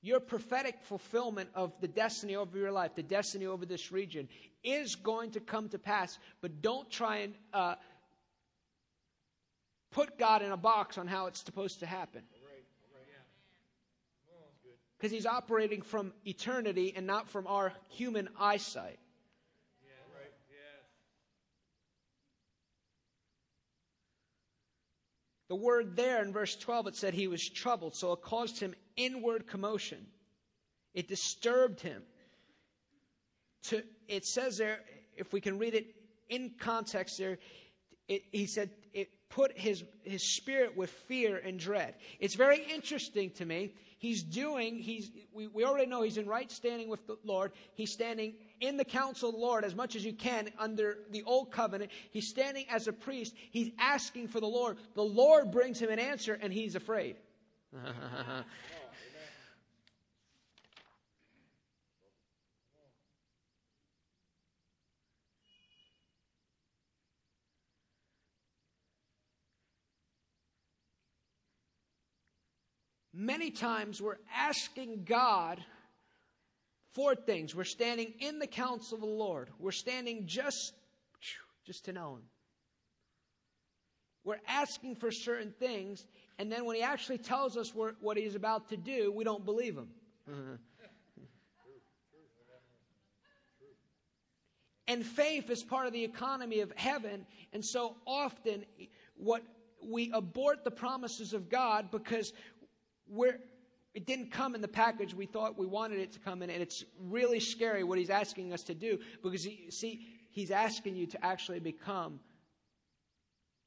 [0.02, 4.28] Your prophetic fulfillment of the destiny over your life, the destiny over this region,
[4.64, 7.74] is going to come to pass, but don't try and uh,
[9.92, 12.22] put God in a box on how it's supposed to happen.
[15.00, 18.98] Because he's operating from eternity and not from our human eyesight.
[25.48, 28.74] The word there in verse 12, it said he was troubled, so it caused him
[28.96, 30.06] inward commotion.
[30.92, 32.02] It disturbed him.
[33.64, 34.80] To, it says there,
[35.16, 35.86] if we can read it
[36.28, 37.38] in context there,
[38.06, 41.94] it, he said it put his, his spirit with fear and dread.
[42.20, 46.50] It's very interesting to me he's doing, he's, we, we already know he's in right
[46.50, 47.52] standing with the Lord.
[47.74, 51.22] He's standing in the counsel of the Lord as much as you can under the
[51.24, 51.90] old covenant.
[52.10, 53.34] He's standing as a priest.
[53.50, 54.78] He's asking for the Lord.
[54.94, 57.16] The Lord brings him an answer and he's afraid.
[73.20, 75.62] Many times we're asking God
[76.94, 77.54] for things.
[77.54, 79.50] We're standing in the counsel of the Lord.
[79.58, 80.72] We're standing just,
[81.66, 82.22] just to know Him.
[84.24, 86.06] We're asking for certain things,
[86.38, 89.76] and then when He actually tells us what He's about to do, we don't believe
[89.76, 89.90] Him.
[94.88, 98.64] and faith is part of the economy of heaven, and so often
[99.14, 99.42] what
[99.86, 102.32] we abort the promises of God because
[103.10, 103.38] we're,
[103.94, 106.62] it didn't come in the package we thought we wanted it to come in, and
[106.62, 111.06] it's really scary what he's asking us to do because, he, see, he's asking you
[111.06, 112.20] to actually become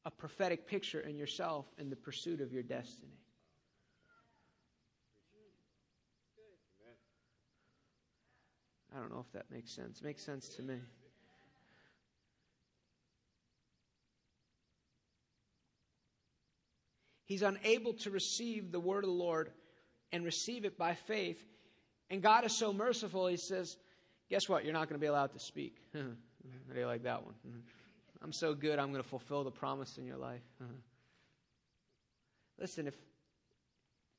[0.05, 3.19] a prophetic picture in yourself in the pursuit of your destiny.
[8.95, 10.01] I don't know if that makes sense.
[10.01, 10.75] It makes sense to me.
[17.33, 19.49] He's unable to receive the word of the Lord
[20.11, 21.43] and receive it by faith.
[22.11, 23.75] And God is so merciful, He says,
[24.29, 24.63] Guess what?
[24.63, 25.77] You're not going to be allowed to speak.
[25.93, 26.03] How
[26.71, 27.33] do you like that one?
[27.47, 27.57] Mm-hmm.
[28.23, 30.43] I'm so good, I'm going to fulfill the promise in your life.
[30.61, 30.73] Mm-hmm.
[32.59, 32.93] Listen, if,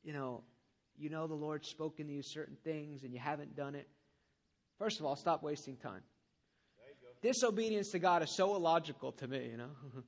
[0.03, 0.43] you know,
[0.99, 3.89] you know the Lord's spoken to you certain things and you haven't done it,
[4.77, 6.03] first of all, stop wasting time.
[7.23, 9.71] Disobedience to God is so illogical to me, you know.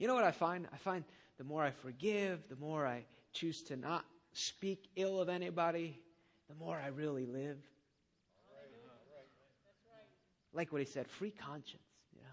[0.00, 0.66] you know what I find?
[0.72, 1.04] I find
[1.38, 6.00] the more I forgive, the more I choose to not speak ill of anybody,
[6.48, 7.58] the more I really live.
[10.52, 11.82] Like what he said, free conscience,
[12.14, 12.28] you know.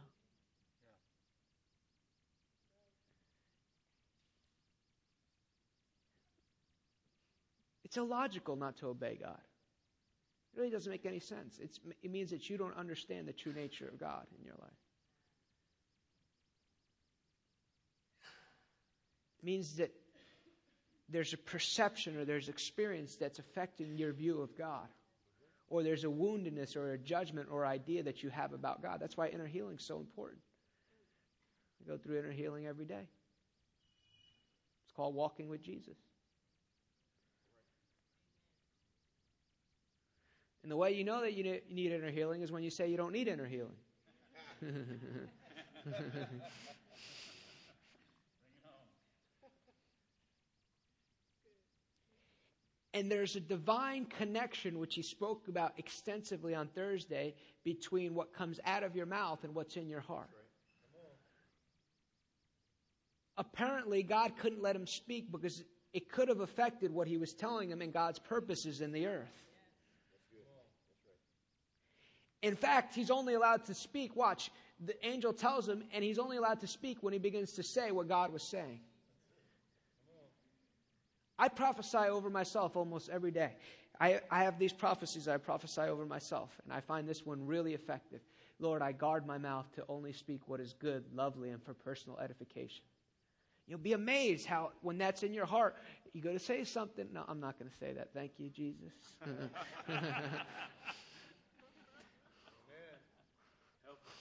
[7.84, 9.40] It's illogical not to obey God.
[10.54, 11.60] It really doesn't make any sense.
[11.60, 14.81] It's, it means that you don't understand the true nature of God in your life.
[19.44, 19.92] Means that
[21.10, 24.88] there's a perception or there's experience that's affecting your view of God.
[25.68, 29.00] Or there's a woundedness or a judgment or idea that you have about God.
[29.00, 30.42] That's why inner healing is so important.
[31.82, 33.08] I go through inner healing every day.
[34.84, 35.96] It's called walking with Jesus.
[40.64, 42.98] And the way you know that you need inner healing is when you say you
[42.98, 43.78] don't need inner healing.
[52.94, 58.60] And there's a divine connection, which he spoke about extensively on Thursday, between what comes
[58.66, 60.30] out of your mouth and what's in your heart.
[63.38, 65.64] Apparently, God couldn't let him speak because
[65.94, 69.42] it could have affected what he was telling him and God's purposes in the earth.
[72.42, 74.16] In fact, he's only allowed to speak.
[74.16, 74.52] Watch,
[74.84, 77.92] the angel tells him, and he's only allowed to speak when he begins to say
[77.92, 78.82] what God was saying.
[81.42, 83.54] I prophesy over myself almost every day.
[84.00, 87.74] I, I have these prophecies I prophesy over myself, and I find this one really
[87.74, 88.20] effective.
[88.60, 92.20] Lord, I guard my mouth to only speak what is good, lovely, and for personal
[92.20, 92.84] edification.
[93.68, 95.78] You'll be amazed how, when that's in your heart,
[96.14, 97.08] you go to say something.
[97.12, 98.14] No, I'm not going to say that.
[98.14, 98.94] Thank you, Jesus.
[99.18, 99.40] Help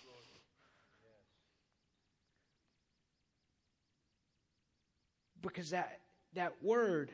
[0.06, 0.24] Lord.
[5.42, 6.00] Because that
[6.34, 7.10] that word,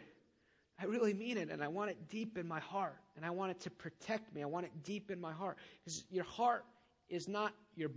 [0.78, 3.50] I really mean it, and I want it deep in my heart, and I want
[3.52, 4.42] it to protect me.
[4.42, 5.56] I want it deep in my heart.
[5.84, 6.64] Because your heart
[7.08, 7.90] is not your.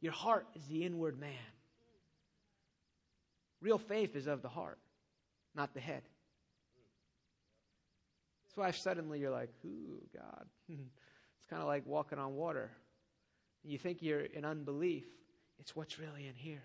[0.00, 1.32] Your heart is the inward man.
[3.60, 4.78] Real faith is of the heart,
[5.54, 6.02] not the head.
[8.44, 10.46] That's why suddenly you're like, ooh, God.
[10.68, 12.70] it's kind of like walking on water.
[13.64, 15.04] You think you're in unbelief.
[15.58, 16.62] It's what's really in here.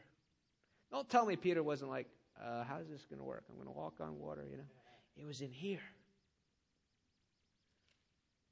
[0.92, 2.08] Don't tell me Peter wasn't like,
[2.40, 3.44] uh, how's this going to work?
[3.50, 4.64] I'm going to walk on water, you know.
[5.18, 5.80] It was in here.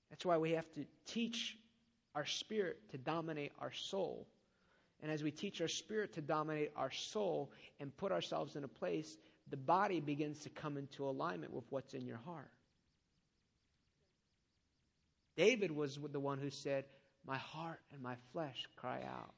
[0.09, 1.57] That's why we have to teach
[2.15, 4.27] our spirit to dominate our soul.
[5.01, 8.67] And as we teach our spirit to dominate our soul and put ourselves in a
[8.67, 9.17] place,
[9.49, 12.51] the body begins to come into alignment with what's in your heart.
[15.37, 16.85] David was the one who said,
[17.25, 19.33] My heart and my flesh cry out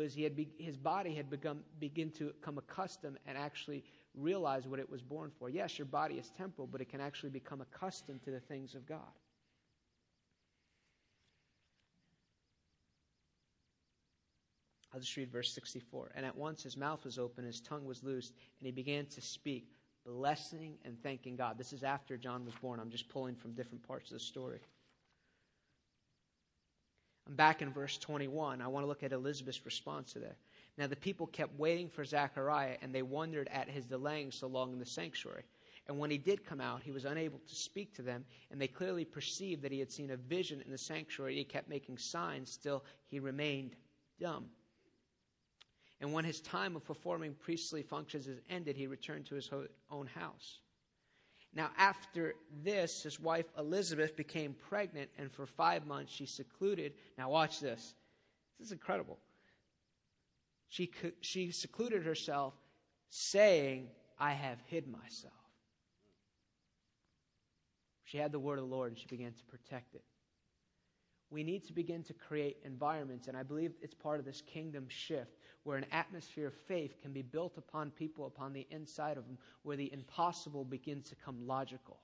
[0.00, 3.84] because he had be, his body had become begin to become accustomed and actually
[4.14, 5.50] realize what it was born for.
[5.50, 8.86] Yes, your body is temporal, but it can actually become accustomed to the things of
[8.86, 9.00] God.
[14.92, 16.12] I'll just read verse 64.
[16.16, 19.20] And at once his mouth was open, his tongue was loosed, and he began to
[19.20, 19.68] speak,
[20.04, 21.58] blessing and thanking God.
[21.58, 22.80] This is after John was born.
[22.80, 24.60] I'm just pulling from different parts of the story.
[27.26, 28.60] I'm back in verse 21.
[28.60, 30.36] I want to look at Elizabeth's response to that.
[30.78, 34.72] Now, the people kept waiting for Zechariah, and they wondered at his delaying so long
[34.72, 35.44] in the sanctuary.
[35.86, 38.68] And when he did come out, he was unable to speak to them, and they
[38.68, 41.36] clearly perceived that he had seen a vision in the sanctuary.
[41.36, 43.76] He kept making signs, still he remained
[44.20, 44.46] dumb.
[46.00, 49.50] And when his time of performing priestly functions is ended, he returned to his
[49.90, 50.60] own house.
[51.54, 56.92] Now, after this, his wife Elizabeth became pregnant, and for five months she secluded.
[57.18, 57.94] Now, watch this.
[58.58, 59.18] This is incredible.
[60.68, 60.90] She,
[61.20, 62.54] she secluded herself,
[63.08, 63.88] saying,
[64.18, 65.34] I have hid myself.
[68.04, 70.04] She had the word of the Lord, and she began to protect it.
[71.30, 74.86] We need to begin to create environments, and I believe it's part of this kingdom
[74.88, 79.26] shift where an atmosphere of faith can be built upon people upon the inside of
[79.26, 81.98] them, where the impossible begins to come logical.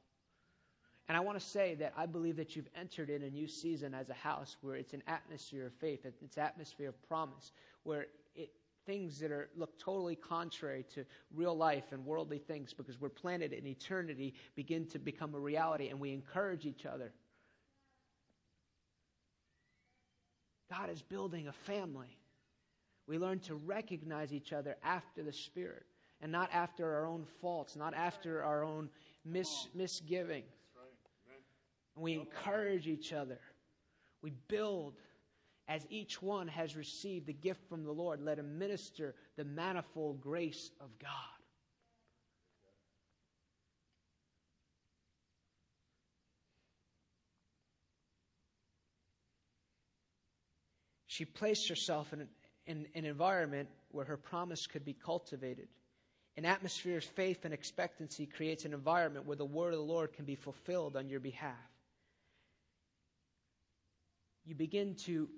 [1.08, 3.94] And I want to say that I believe that you've entered in a new season
[3.94, 7.52] as a house where it's an atmosphere of faith, it's atmosphere of promise,
[7.84, 8.50] where it,
[8.86, 11.04] things that are look totally contrary to
[11.34, 15.88] real life and worldly things because we're planted in eternity begin to become a reality
[15.88, 17.12] and we encourage each other.
[20.70, 22.18] God is building a family.
[23.06, 25.86] We learn to recognize each other after the Spirit
[26.20, 28.88] and not after our own faults, not after our own
[29.24, 30.42] mis- misgiving.
[31.94, 33.38] And we encourage each other.
[34.22, 34.94] We build
[35.68, 38.20] as each one has received the gift from the Lord.
[38.20, 41.35] Let him minister the manifold grace of God.
[51.16, 52.28] She placed herself in an,
[52.66, 55.68] in an environment where her promise could be cultivated.
[56.36, 60.12] An atmosphere of faith and expectancy creates an environment where the word of the Lord
[60.12, 61.54] can be fulfilled on your behalf
[64.46, 65.28] you begin to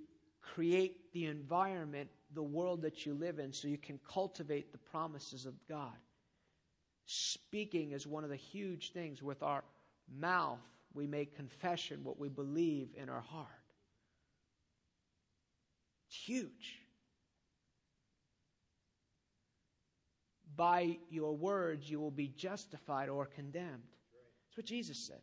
[0.42, 5.46] create the environment, the world that you live in, so you can cultivate the promises
[5.46, 5.96] of God.
[7.06, 9.22] Speaking is one of the huge things.
[9.22, 9.64] With our
[10.14, 10.60] mouth,
[10.92, 13.48] we make confession what we believe in our heart.
[16.08, 16.78] It's huge.
[20.56, 23.82] By your words, you will be justified or condemned.
[24.48, 25.20] That's what Jesus said.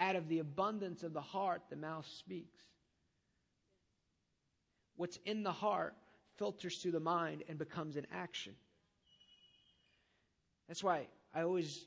[0.00, 2.62] Out of the abundance of the heart, the mouth speaks.
[4.96, 5.94] What's in the heart
[6.36, 8.54] filters through the mind and becomes an action.
[10.66, 11.86] That's why I always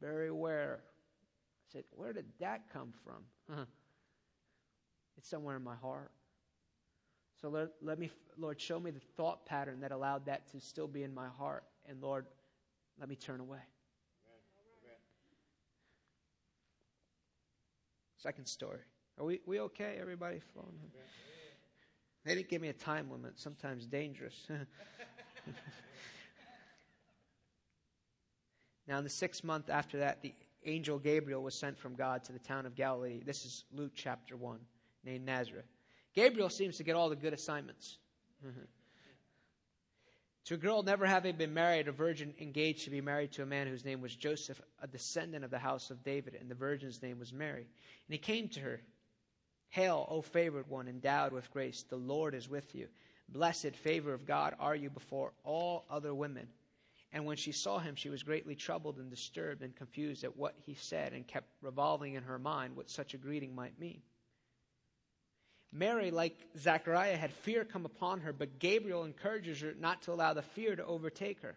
[0.00, 0.80] very aware.
[0.82, 3.56] I said, Where did that come from?
[5.16, 6.12] it's somewhere in my heart.
[7.40, 10.88] So let, let me, Lord, show me the thought pattern that allowed that to still
[10.88, 11.64] be in my heart.
[11.86, 12.26] And Lord,
[12.98, 13.58] let me turn away.
[18.16, 18.80] Second story.
[19.18, 19.98] Are we, we okay?
[20.00, 20.78] Everybody flowing?
[22.24, 24.34] They didn't give me a time limit, sometimes dangerous.
[28.88, 30.34] now, in the sixth month after that, the
[30.64, 33.20] angel Gabriel was sent from God to the town of Galilee.
[33.24, 34.58] This is Luke chapter 1,
[35.04, 35.75] named Nazareth.
[36.16, 37.98] Gabriel seems to get all the good assignments.
[40.46, 43.46] To a girl never having been married, a virgin engaged to be married to a
[43.46, 47.02] man whose name was Joseph, a descendant of the house of David, and the virgin's
[47.02, 47.66] name was Mary.
[48.08, 48.80] And he came to her,
[49.68, 52.88] Hail, O favored one, endowed with grace, the Lord is with you.
[53.28, 56.48] Blessed favor of God are you before all other women.
[57.12, 60.54] And when she saw him, she was greatly troubled and disturbed and confused at what
[60.64, 64.00] he said, and kept revolving in her mind what such a greeting might mean.
[65.72, 70.32] Mary, like Zachariah, had fear come upon her, but Gabriel encourages her not to allow
[70.32, 71.56] the fear to overtake her.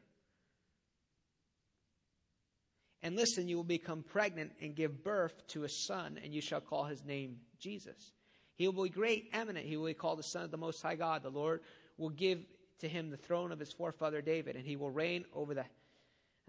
[3.01, 6.59] And listen, you will become pregnant and give birth to a son, and you shall
[6.59, 8.11] call his name Jesus.
[8.55, 9.65] He will be great, eminent.
[9.65, 11.23] He will be called the Son of the Most High God.
[11.23, 11.61] The Lord
[11.97, 12.45] will give
[12.79, 15.63] to him the throne of his forefather David, and he will reign over the.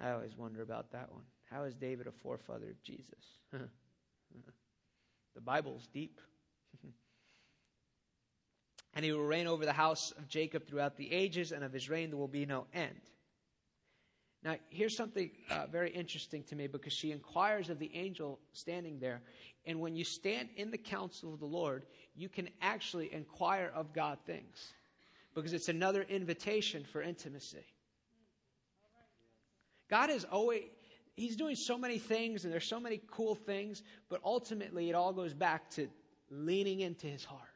[0.01, 1.23] I always wonder about that one.
[1.51, 3.39] How is David a forefather of Jesus?
[3.53, 6.21] the Bible's deep
[8.95, 11.89] and he will reign over the house of Jacob throughout the ages, and of his
[11.89, 13.01] reign there will be no end.
[14.43, 18.99] Now, here's something uh, very interesting to me because she inquires of the angel standing
[18.99, 19.21] there.
[19.67, 21.85] And when you stand in the counsel of the Lord,
[22.17, 24.73] you can actually inquire of God things
[25.35, 27.67] because it's another invitation for intimacy.
[29.91, 30.63] God is always,
[31.17, 35.13] He's doing so many things and there's so many cool things, but ultimately it all
[35.13, 35.89] goes back to
[36.31, 37.50] leaning into His heart.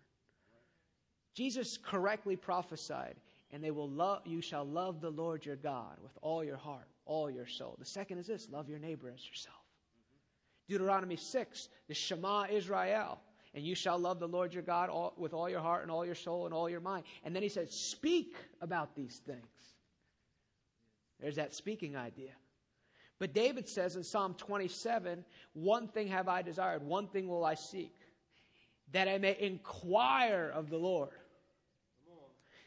[1.34, 3.16] Jesus correctly prophesied,
[3.50, 6.88] and they will love you shall love the Lord your God with all your heart,
[7.06, 7.76] all your soul.
[7.78, 9.56] The second is this, love your neighbor as yourself.
[10.68, 13.20] Deuteronomy 6, the Shema Israel,
[13.54, 16.06] and you shall love the Lord your God all, with all your heart and all
[16.06, 17.04] your soul and all your mind.
[17.22, 19.38] And then he says, speak about these things.
[21.20, 22.32] There's that speaking idea.
[23.18, 27.54] But David says in Psalm 27, one thing have I desired, one thing will I
[27.54, 27.94] seek,
[28.92, 31.10] that I may inquire of the Lord.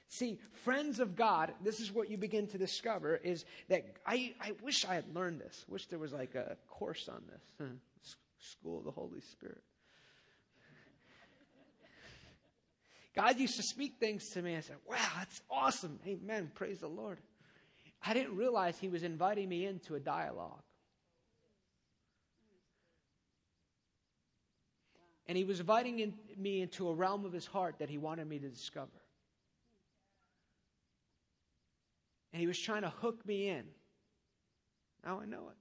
[0.09, 4.53] See, friends of God, this is what you begin to discover is that I, I
[4.63, 5.65] wish I had learned this.
[5.67, 7.75] Wish there was like a course on this.
[8.39, 9.61] School of the Holy Spirit.
[13.15, 14.55] God used to speak things to me.
[14.55, 15.99] I said, wow, that's awesome.
[16.07, 16.51] Amen.
[16.53, 17.17] Praise the Lord.
[18.05, 20.61] I didn't realize He was inviting me into a dialogue.
[25.27, 28.29] And he was inviting in, me into a realm of his heart that he wanted
[28.29, 28.87] me to discover.
[32.33, 33.63] And he was trying to hook me in.
[35.05, 35.55] Now I know it.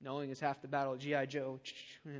[0.00, 0.96] Knowing is half the battle.
[0.96, 1.26] G.I.
[1.26, 1.60] Joe.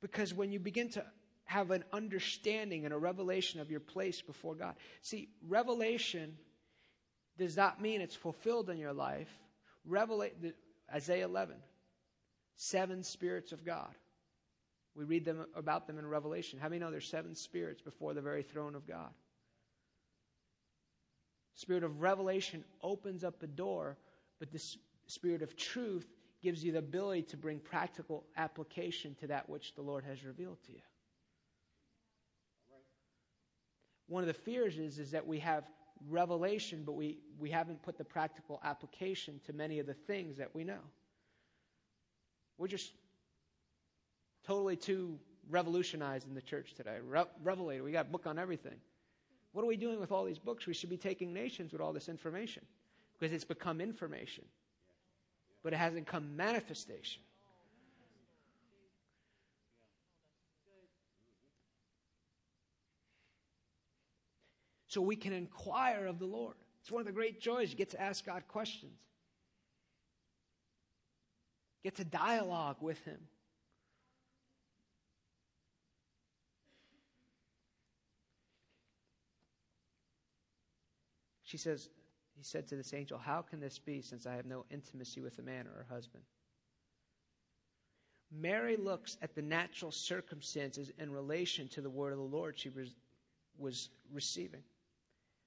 [0.00, 1.04] because when you begin to
[1.46, 4.74] have an understanding and a revelation of your place before God.
[5.00, 6.36] See, revelation
[7.38, 9.30] does not mean it's fulfilled in your life.
[9.88, 10.32] Revela-
[10.92, 11.56] Isaiah 11,
[12.56, 13.94] seven spirits of God.
[14.96, 16.58] We read them about them in Revelation.
[16.58, 19.10] How many know there's seven spirits before the very throne of God?
[21.54, 23.96] Spirit of revelation opens up a door,
[24.38, 24.62] but the
[25.06, 26.06] spirit of truth
[26.42, 30.58] gives you the ability to bring practical application to that which the Lord has revealed
[30.66, 30.82] to you.
[34.08, 35.64] One of the fears is, is that we have
[36.08, 40.54] revelation, but we, we haven't put the practical application to many of the things that
[40.54, 40.80] we know.
[42.58, 42.92] We're just
[44.46, 45.18] totally too
[45.50, 46.98] revolutionized in the church today.
[47.04, 48.76] Re- revelator, we got a book on everything.
[49.52, 50.66] What are we doing with all these books?
[50.66, 52.64] We should be taking nations with all this information
[53.18, 54.44] because it's become information,
[55.62, 57.22] but it hasn't come manifestation.
[64.96, 66.54] so we can inquire of the Lord.
[66.80, 67.70] It's one of the great joys.
[67.70, 68.98] You get to ask God questions,
[71.82, 73.18] get to dialogue with Him.
[81.46, 81.88] She says,
[82.36, 85.38] He said to this angel, How can this be since I have no intimacy with
[85.38, 86.24] a man or a husband?
[88.32, 92.70] Mary looks at the natural circumstances in relation to the word of the Lord she
[93.58, 94.62] was receiving.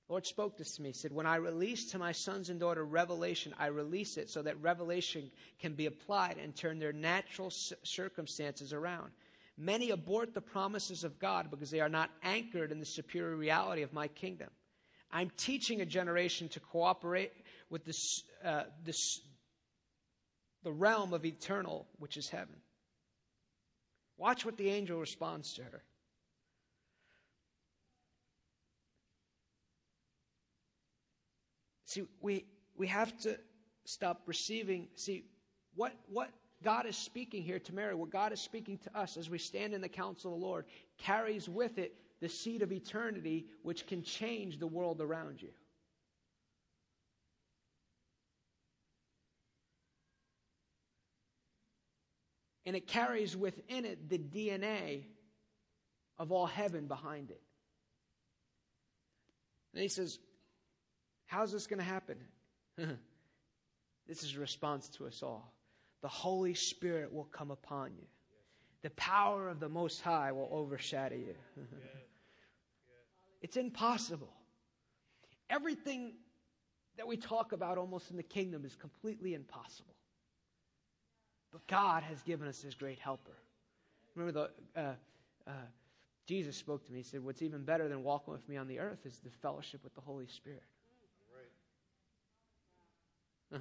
[0.07, 0.89] Lord spoke this to me.
[0.89, 4.41] He said, When I release to my sons and daughter revelation, I release it so
[4.41, 5.29] that revelation
[5.59, 9.11] can be applied and turn their natural circumstances around.
[9.57, 13.81] Many abort the promises of God because they are not anchored in the superior reality
[13.81, 14.47] of my kingdom.
[15.11, 17.31] I'm teaching a generation to cooperate
[17.69, 19.21] with this, uh, this,
[20.63, 22.55] the realm of eternal, which is heaven.
[24.17, 25.83] Watch what the angel responds to her.
[31.85, 32.45] See, we,
[32.77, 33.39] we have to
[33.85, 34.89] stop receiving.
[34.95, 35.23] See,
[35.73, 36.29] what, what
[36.63, 39.73] God is speaking here to Mary, what God is speaking to us as we stand
[39.73, 40.65] in the counsel of the Lord,
[40.99, 45.49] carries with it the seed of eternity, which can change the world around you.
[52.65, 55.05] And it carries within it the DNA
[56.19, 57.41] of all heaven behind it.
[59.73, 60.19] And he says,
[61.25, 62.17] How's this going to happen?
[64.07, 65.53] this is a response to us all.
[66.01, 68.05] The Holy Spirit will come upon you.
[68.81, 71.35] The power of the Most High will overshadow you.
[73.41, 74.33] it's impossible.
[75.49, 76.13] Everything
[76.97, 79.95] that we talk about almost in the kingdom is completely impossible.
[81.51, 83.37] But God has given us His great helper.
[84.15, 84.93] Remember, the, uh,
[85.47, 85.51] uh,
[86.27, 86.99] Jesus spoke to me.
[86.99, 89.83] He said, What's even better than walking with me on the earth is the fellowship
[89.83, 90.63] with the Holy Spirit.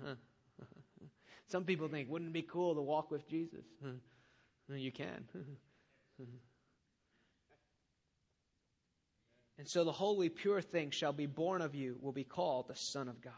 [1.47, 3.65] Some people think, wouldn't it be cool to walk with Jesus?
[4.69, 5.25] you can.
[9.59, 12.77] and so the holy, pure thing shall be born of you, will be called the
[12.77, 13.33] Son of God.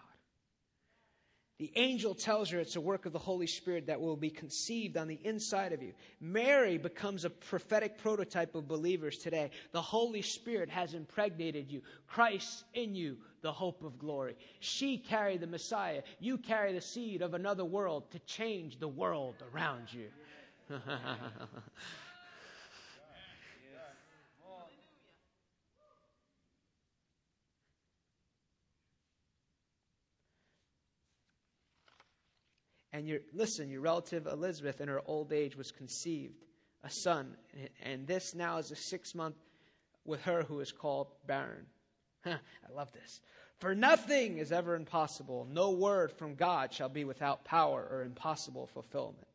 [1.58, 4.96] The angel tells her it's a work of the Holy Spirit that will be conceived
[4.96, 5.92] on the inside of you.
[6.18, 9.50] Mary becomes a prophetic prototype of believers today.
[9.72, 11.82] The Holy Spirit has impregnated you.
[12.06, 14.36] Christ in you, the hope of glory.
[14.60, 16.02] She carried the Messiah.
[16.18, 20.08] You carry the seed of another world to change the world around you.
[33.00, 36.44] And your, listen, your relative Elizabeth in her old age was conceived
[36.84, 37.34] a son,
[37.82, 39.36] and this now is a six month
[40.04, 41.64] with her who is called barren.
[42.26, 42.36] I
[42.76, 43.22] love this.
[43.56, 45.48] For nothing is ever impossible.
[45.50, 49.28] No word from God shall be without power or impossible fulfillment.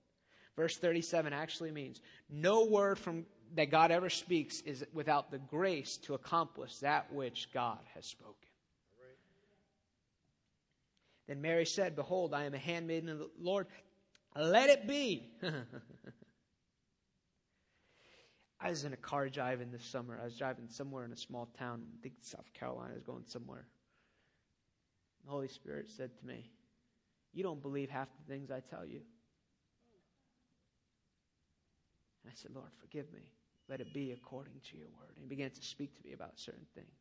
[0.56, 5.98] Verse 37 actually means no word from that God ever speaks is without the grace
[6.04, 8.45] to accomplish that which God has spoken.
[11.28, 13.68] Then Mary said, Behold, I am a handmaiden of the Lord.
[14.36, 15.32] Let it be.
[18.60, 20.20] I was in a car driving this summer.
[20.20, 21.84] I was driving somewhere in a small town.
[21.98, 22.92] I think South Carolina.
[22.92, 23.68] I was going somewhere.
[25.26, 26.52] The Holy Spirit said to me,
[27.34, 29.02] You don't believe half the things I tell you.
[32.24, 33.22] And I said, Lord, forgive me.
[33.70, 35.12] Let it be according to your word.
[35.16, 36.94] And he began to speak to me about certain things.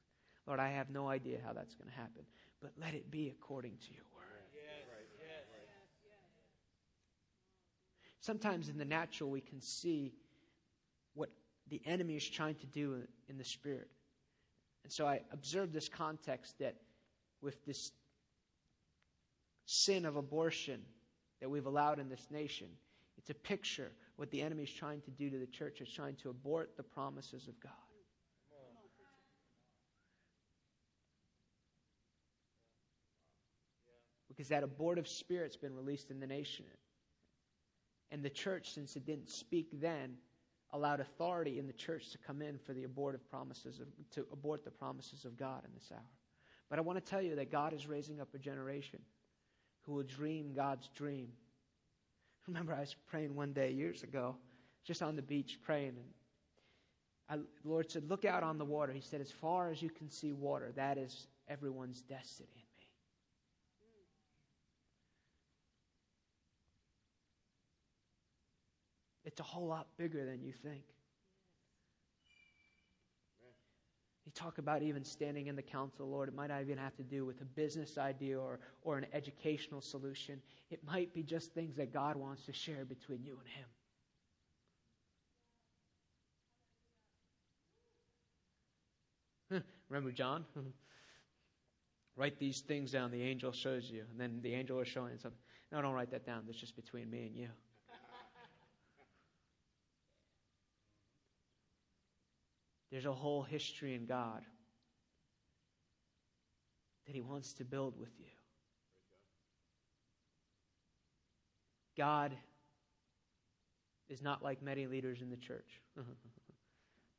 [0.46, 2.24] Lord, I have no idea how that's going to happen,
[2.60, 4.13] but let it be according to your word.
[8.24, 10.14] Sometimes in the natural, we can see
[11.12, 11.28] what
[11.68, 13.90] the enemy is trying to do in the spirit.
[14.82, 16.76] And so I observed this context that
[17.42, 17.92] with this
[19.66, 20.80] sin of abortion
[21.42, 22.68] that we've allowed in this nation,
[23.18, 26.14] it's a picture what the enemy is trying to do to the church is trying
[26.22, 27.72] to abort the promises of God.
[34.28, 36.64] Because that abortive spirit's been released in the nation.
[38.10, 40.14] And the church, since it didn't speak then,
[40.72, 44.64] allowed authority in the church to come in for the abortive promises of, to abort
[44.64, 46.10] the promises of God in this hour.
[46.68, 49.00] But I want to tell you that God is raising up a generation
[49.82, 51.28] who will dream God's dream.
[52.46, 54.36] Remember, I was praying one day years ago,
[54.84, 56.06] just on the beach praying, and
[57.28, 58.92] I, the Lord said, Look out on the water.
[58.92, 62.86] He said, As far as you can see water, that is everyone's destiny in me.
[69.34, 70.84] It's a whole lot bigger than you think.
[74.24, 76.28] You talk about even standing in the counsel, Lord.
[76.28, 79.80] It might not even have to do with a business idea or, or an educational
[79.80, 80.40] solution.
[80.70, 83.36] It might be just things that God wants to share between you
[89.50, 89.64] and Him.
[89.88, 90.44] Remember John?
[92.16, 93.10] write these things down.
[93.10, 94.04] The angel shows you.
[94.12, 95.40] And then the angel is showing something.
[95.72, 96.44] No, don't write that down.
[96.46, 97.48] That's just between me and you.
[102.94, 104.44] There's a whole history in God
[107.08, 108.30] that He wants to build with you.
[111.98, 112.30] God
[114.08, 115.80] is not like many leaders in the church.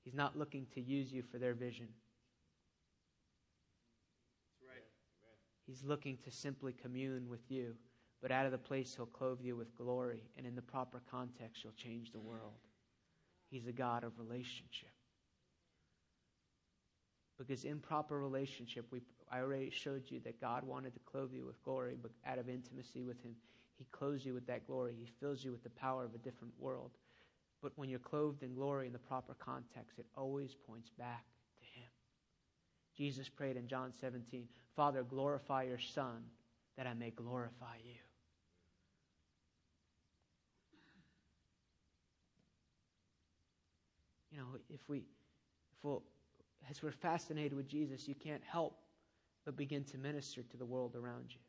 [0.05, 1.89] He's not looking to use you for their vision.
[5.67, 7.75] He's looking to simply commune with you,
[8.21, 11.65] but out of the place, He'll clothe you with glory, and in the proper context,
[11.65, 12.61] you'll change the world.
[13.49, 14.94] He's a God of relationship.
[17.37, 21.45] Because in proper relationship, we, I already showed you that God wanted to clothe you
[21.45, 23.35] with glory, but out of intimacy with Him,
[23.77, 24.95] He clothes you with that glory.
[24.97, 26.91] He fills you with the power of a different world.
[27.61, 31.25] But when you're clothed in glory in the proper context, it always points back
[31.59, 31.89] to Him.
[32.95, 36.23] Jesus prayed in John 17, Father, glorify your Son,
[36.77, 37.95] that I may glorify you.
[44.31, 46.03] You know, if we, if we'll
[46.69, 48.77] as we're fascinated with Jesus, you can't help
[49.45, 51.39] but begin to minister to the world around you.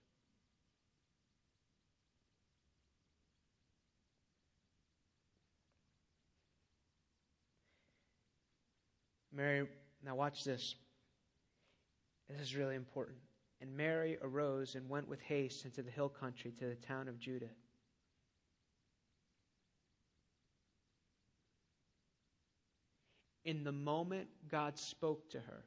[9.33, 9.67] Mary,
[10.05, 10.75] now watch this.
[12.29, 13.19] This is really important.
[13.61, 17.19] And Mary arose and went with haste into the hill country to the town of
[17.19, 17.51] Judah.
[23.47, 25.65] In the moment God spoke to her,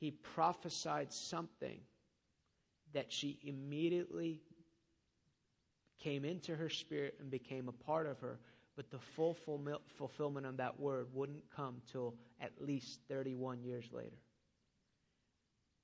[0.00, 1.78] he prophesied something
[2.94, 4.40] that she immediately
[6.02, 8.40] came into her spirit and became a part of her,
[8.74, 9.36] but the full
[9.86, 14.16] fulfillment of that word wouldn't come till at least 31 years later.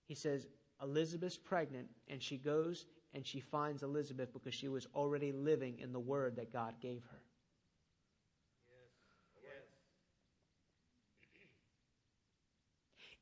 [0.07, 0.49] He says,
[0.83, 5.93] Elizabeth's pregnant, and she goes and she finds Elizabeth because she was already living in
[5.93, 7.23] the word that God gave her.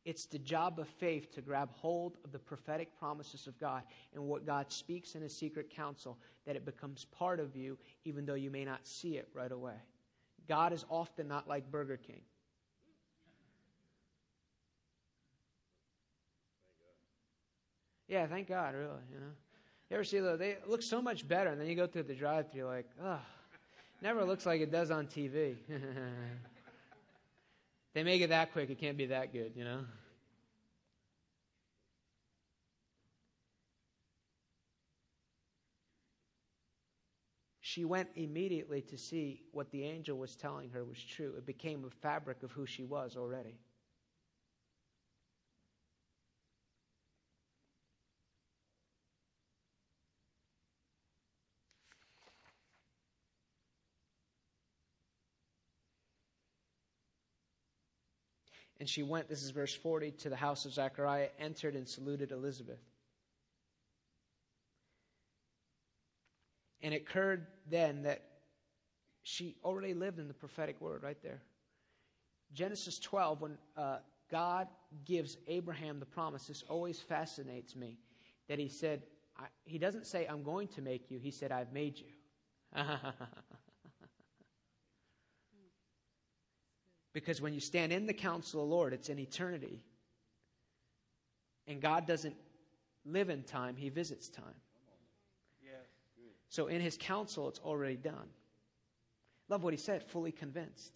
[0.07, 3.83] It's the job of faith to grab hold of the prophetic promises of God
[4.15, 8.25] and what God speaks in His secret counsel, that it becomes part of you, even
[8.25, 9.75] though you may not see it right away.
[10.49, 12.21] God is often not like Burger King.
[18.07, 19.03] Yeah, thank God, really.
[19.13, 19.33] You know,
[19.91, 20.39] you ever see those?
[20.39, 23.19] They look so much better, and then you go through the drive-through, like, oh,
[24.01, 25.57] never looks like it does on TV.
[27.97, 29.81] They make it that quick, it can't be that good, you know?
[37.63, 41.37] She went immediately to see what the angel was telling her was true.
[41.39, 43.57] It became a fabric of who she was already.
[58.79, 62.31] And she went, this is verse 40, to the house of Zechariah, entered and saluted
[62.31, 62.81] Elizabeth.
[66.83, 68.23] And it occurred then that
[69.23, 71.43] she already lived in the prophetic word right there.
[72.53, 73.99] Genesis 12, when uh,
[74.31, 74.69] God
[75.05, 77.99] gives Abraham the promise, this always fascinates me
[78.49, 79.03] that he said,
[79.39, 81.19] I, he doesn't say, I'm going to make you.
[81.19, 82.07] He said, I've made you.
[87.17, 89.81] because when you stand in the counsel of the Lord, it's in eternity.
[91.67, 92.37] And God doesn't
[93.07, 94.45] live in time, He visits time.
[96.51, 98.29] So in His counsel, it's already done.
[99.49, 100.93] Love what He said, fully convinced.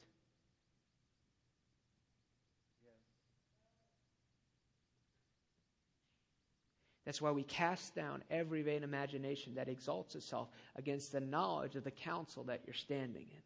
[7.06, 11.84] That's why we cast down every vain imagination that exalts itself against the knowledge of
[11.84, 13.42] the counsel that you're standing in.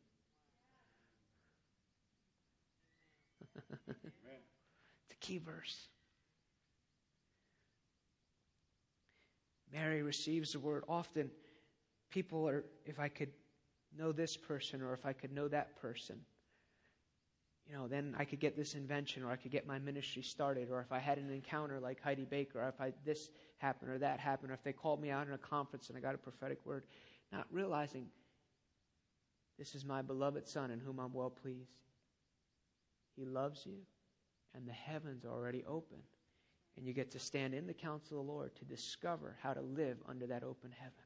[3.89, 5.89] It's a key verse.
[9.73, 10.85] Mary receives the word.
[10.89, 11.31] Often,
[12.11, 13.31] people are, if I could
[13.97, 16.21] know this person or if I could know that person,
[17.67, 20.69] you know, then I could get this invention or I could get my ministry started
[20.71, 23.99] or if I had an encounter like Heidi Baker or if I, this happened or
[23.99, 26.19] that happened or if they called me out in a conference and I got a
[26.19, 26.85] prophetic word,
[27.33, 28.07] not realizing
[29.59, 31.73] this is my beloved son in whom I'm well pleased.
[33.17, 33.79] He loves you
[34.55, 35.99] and the heavens are already open.
[36.77, 39.61] And you get to stand in the counsel of the Lord to discover how to
[39.61, 41.05] live under that open heaven.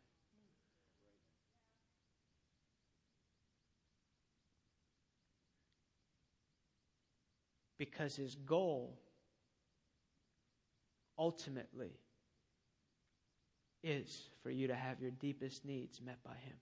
[7.78, 8.98] because his goal
[11.18, 11.92] ultimately
[13.82, 16.56] is for you to have your deepest needs met by him.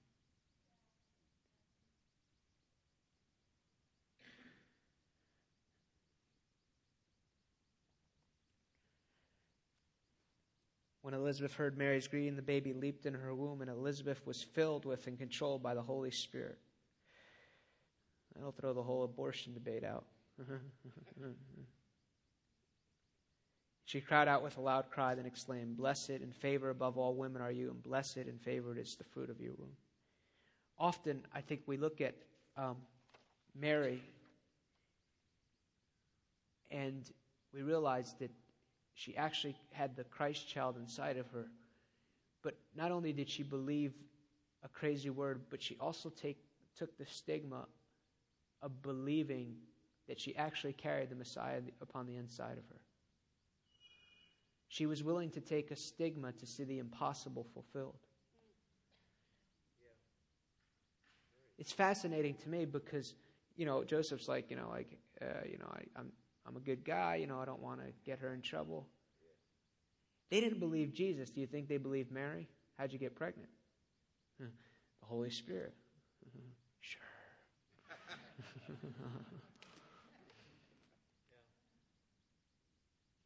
[11.07, 14.85] When Elizabeth heard Mary's greeting, the baby leaped in her womb, and Elizabeth was filled
[14.85, 16.59] with and controlled by the Holy Spirit.
[18.35, 20.05] That'll throw the whole abortion debate out.
[23.85, 27.41] she cried out with a loud cry, then exclaimed, Blessed and favored above all women
[27.41, 29.77] are you, and blessed and favored is the fruit of your womb.
[30.77, 32.17] Often, I think we look at
[32.57, 32.79] um,
[33.55, 34.03] Mary
[36.73, 37.09] and
[37.55, 38.33] we realize that
[38.97, 41.47] she actually had the Christ child inside of her.
[42.43, 43.93] But not only did she believe
[44.65, 46.39] a crazy word, but she also take,
[46.77, 47.67] took the stigma
[48.63, 49.55] of believing
[50.09, 52.81] that she actually carried the Messiah upon the inside of her.
[54.69, 57.99] She was willing to take a stigma to see the impossible fulfilled.
[61.59, 63.13] It's fascinating to me because,
[63.57, 66.13] you know, Joseph's like, you know, like, uh, you know, I, I'm,
[66.47, 68.87] I'm a good guy, you know, I don't want to get her in trouble.
[70.31, 71.31] They didn't believe Jesus.
[71.31, 72.49] Do you think they believed Mary?
[72.79, 73.49] How'd you get pregnant?
[74.39, 74.47] The
[75.03, 75.75] Holy Spirit.
[76.29, 76.49] Mm-hmm.
[76.81, 77.01] Sure.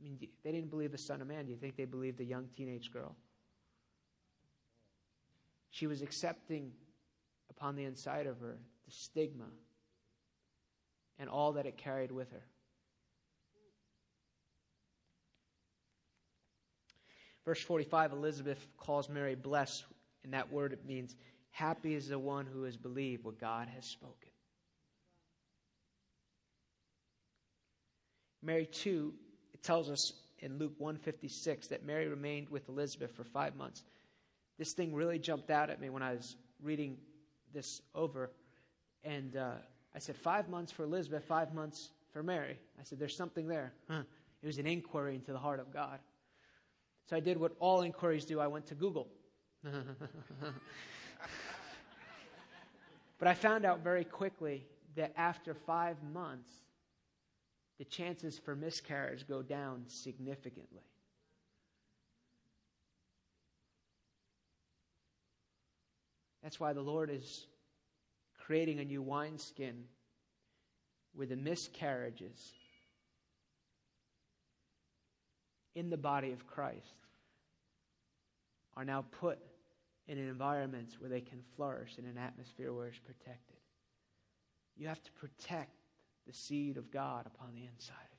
[0.01, 1.45] I mean, they didn't believe the Son of Man.
[1.45, 3.17] Do you think they believed the young teenage girl?
[5.71, 6.73] She was accepting
[7.51, 9.45] upon the inside of her the stigma
[11.19, 12.43] and all that it carried with her.
[17.45, 19.85] Verse 45 Elizabeth calls Mary blessed.
[20.25, 21.17] In that word, it means
[21.51, 24.29] happy is the one who has believed what God has spoken.
[28.43, 29.13] Mary, too,
[29.53, 33.83] it tells us in Luke 156 that Mary remained with Elizabeth for five months.
[34.59, 36.97] This thing really jumped out at me when I was reading
[37.53, 38.31] this over.
[39.05, 39.53] And uh,
[39.95, 42.59] I said, Five months for Elizabeth, five months for Mary.
[42.79, 43.73] I said, There's something there.
[43.89, 44.03] Huh.
[44.43, 45.99] It was an inquiry into the heart of God.
[47.09, 49.09] So I did what all inquiries do I went to Google.
[49.63, 49.75] but
[53.29, 56.51] I found out very quickly that after five months,
[57.79, 60.83] the chances for miscarriage go down significantly.
[66.43, 67.47] That's why the Lord is
[68.39, 69.85] creating a new wineskin
[71.15, 72.53] where the miscarriages
[75.75, 76.97] in the body of Christ
[78.77, 79.39] are now put
[80.07, 83.57] in environments where they can flourish in an atmosphere where it's protected.
[84.77, 85.77] You have to protect
[86.27, 88.19] the seed of God upon the inside of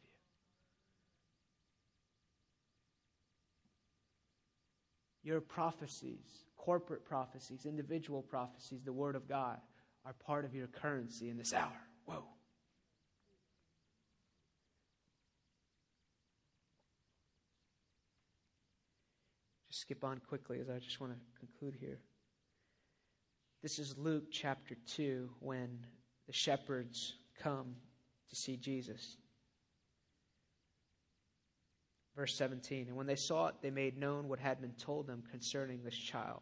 [5.24, 5.32] you.
[5.32, 9.60] Your prophecies, corporate prophecies, individual prophecies, the Word of God
[10.06, 11.72] are part of your currency in this hour.
[12.06, 12.24] Whoa.
[19.91, 21.99] Skip on quickly as I just want to conclude here.
[23.61, 25.79] This is Luke chapter 2 when
[26.27, 27.75] the shepherds come
[28.29, 29.17] to see Jesus.
[32.15, 35.23] Verse 17 And when they saw it, they made known what had been told them
[35.29, 36.41] concerning this child.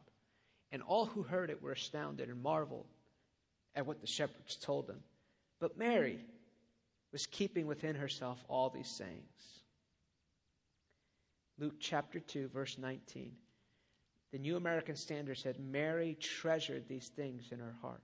[0.71, 2.85] And all who heard it were astounded and marveled
[3.73, 4.99] at what the shepherds told them.
[5.59, 6.19] But Mary
[7.11, 9.63] was keeping within herself all these sayings.
[11.59, 13.33] Luke chapter 2, verse 19.
[14.31, 18.01] The New American Standard said, Mary treasured these things in her heart.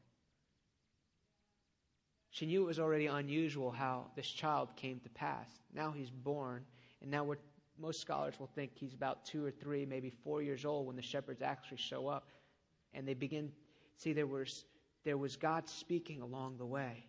[2.31, 5.47] She knew it was already unusual how this child came to pass.
[5.73, 6.65] Now he's born,
[7.01, 7.33] and now
[7.79, 11.01] most scholars will think he's about two or three, maybe four years old when the
[11.01, 12.27] shepherds actually show up.
[12.93, 13.53] And they begin,
[13.95, 14.65] see, there was,
[15.05, 17.05] there was God speaking along the way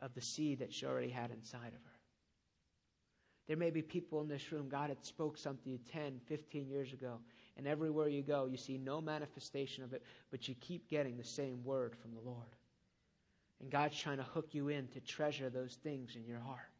[0.00, 1.95] of the seed that she already had inside of her.
[3.46, 6.68] There may be people in this room, God had spoke something to you 10, 15
[6.68, 7.18] years ago,
[7.56, 11.24] and everywhere you go, you see no manifestation of it, but you keep getting the
[11.24, 12.56] same word from the Lord.
[13.60, 16.70] And God's trying to hook you in to treasure those things in your heart.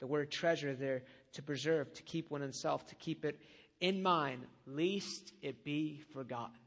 [0.00, 1.04] The word treasure there
[1.34, 3.40] to preserve, to keep one in self, to keep it
[3.80, 6.58] in mind, lest it be forgotten.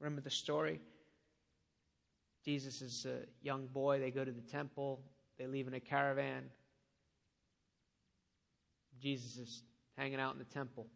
[0.00, 0.80] Remember the story?
[2.44, 4.00] Jesus is a young boy.
[4.00, 5.00] They go to the temple,
[5.38, 6.44] they leave in a caravan.
[9.00, 9.62] Jesus is
[9.96, 10.86] hanging out in the temple.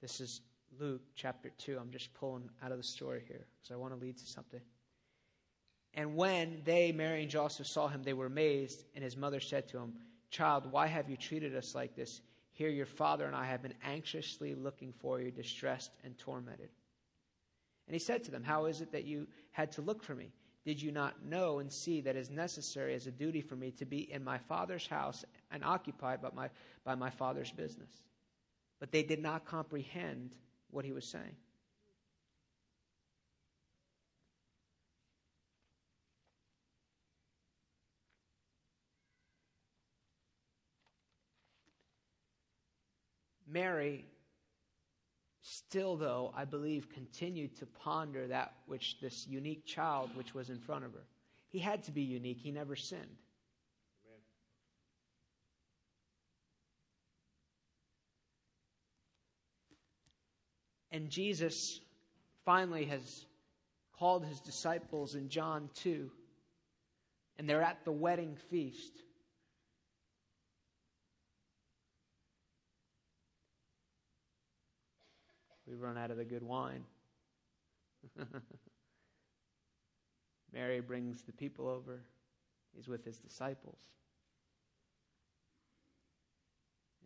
[0.00, 0.40] This is
[0.80, 1.78] Luke chapter 2.
[1.80, 4.60] I'm just pulling out of the story here because I want to lead to something.
[5.94, 8.84] And when they, Mary and Joseph, saw him, they were amazed.
[8.94, 9.92] And his mother said to him,
[10.30, 12.20] Child, why have you treated us like this?
[12.52, 16.68] Here, your father and I have been anxiously looking for you, distressed and tormented.
[17.86, 20.32] And he said to them, How is it that you had to look for me?
[20.64, 23.72] Did you not know and see that it is necessary as a duty for me
[23.72, 26.50] to be in my father's house and occupied by my,
[26.84, 27.90] by my father's business?
[28.78, 30.36] But they did not comprehend
[30.70, 31.36] what he was saying.
[43.52, 44.06] Mary
[45.42, 50.58] still, though, I believe, continued to ponder that which this unique child which was in
[50.58, 51.04] front of her.
[51.48, 53.18] He had to be unique, he never sinned.
[60.92, 61.80] And Jesus
[62.44, 63.24] finally has
[63.98, 66.10] called his disciples in John 2,
[67.38, 68.92] and they're at the wedding feast.
[75.72, 76.84] We run out of the good wine.
[80.52, 82.00] Mary brings the people over.
[82.76, 83.78] He's with his disciples.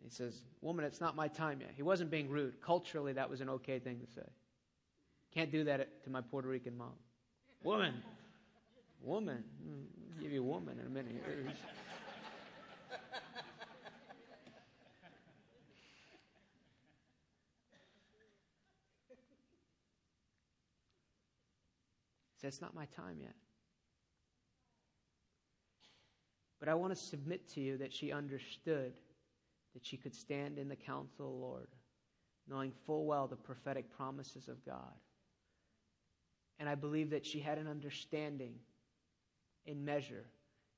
[0.03, 1.71] He says, Woman, it's not my time yet.
[1.75, 2.61] He wasn't being rude.
[2.61, 4.27] Culturally, that was an okay thing to say.
[5.33, 6.93] Can't do that to my Puerto Rican mom.
[7.63, 7.93] Woman.
[9.01, 9.43] Woman.
[10.15, 11.23] I'll give you a woman in a minute.
[22.39, 23.35] Said, It's not my time yet.
[26.59, 28.93] But I want to submit to you that she understood
[29.73, 31.67] that she could stand in the counsel of the Lord,
[32.47, 34.93] knowing full well the prophetic promises of God.
[36.59, 38.55] And I believe that she had an understanding
[39.65, 40.25] in measure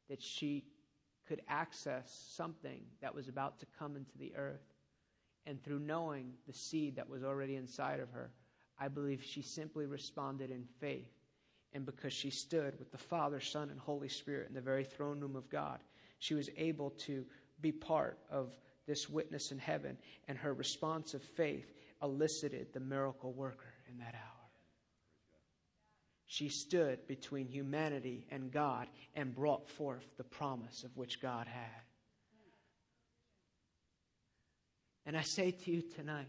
[0.09, 0.65] that she
[1.27, 4.65] could access something that was about to come into the earth.
[5.45, 8.31] And through knowing the seed that was already inside of her,
[8.77, 11.18] I believe she simply responded in faith
[11.73, 15.19] and because she stood with the Father, Son, and Holy Spirit in the very throne
[15.19, 15.79] room of God,
[16.19, 17.25] she was able to
[17.61, 18.57] be part of
[18.87, 19.97] this witness in heaven,
[20.27, 24.39] and her response of faith elicited the miracle worker in that hour.
[26.25, 31.81] She stood between humanity and God and brought forth the promise of which God had.
[35.05, 36.27] And I say to you tonight,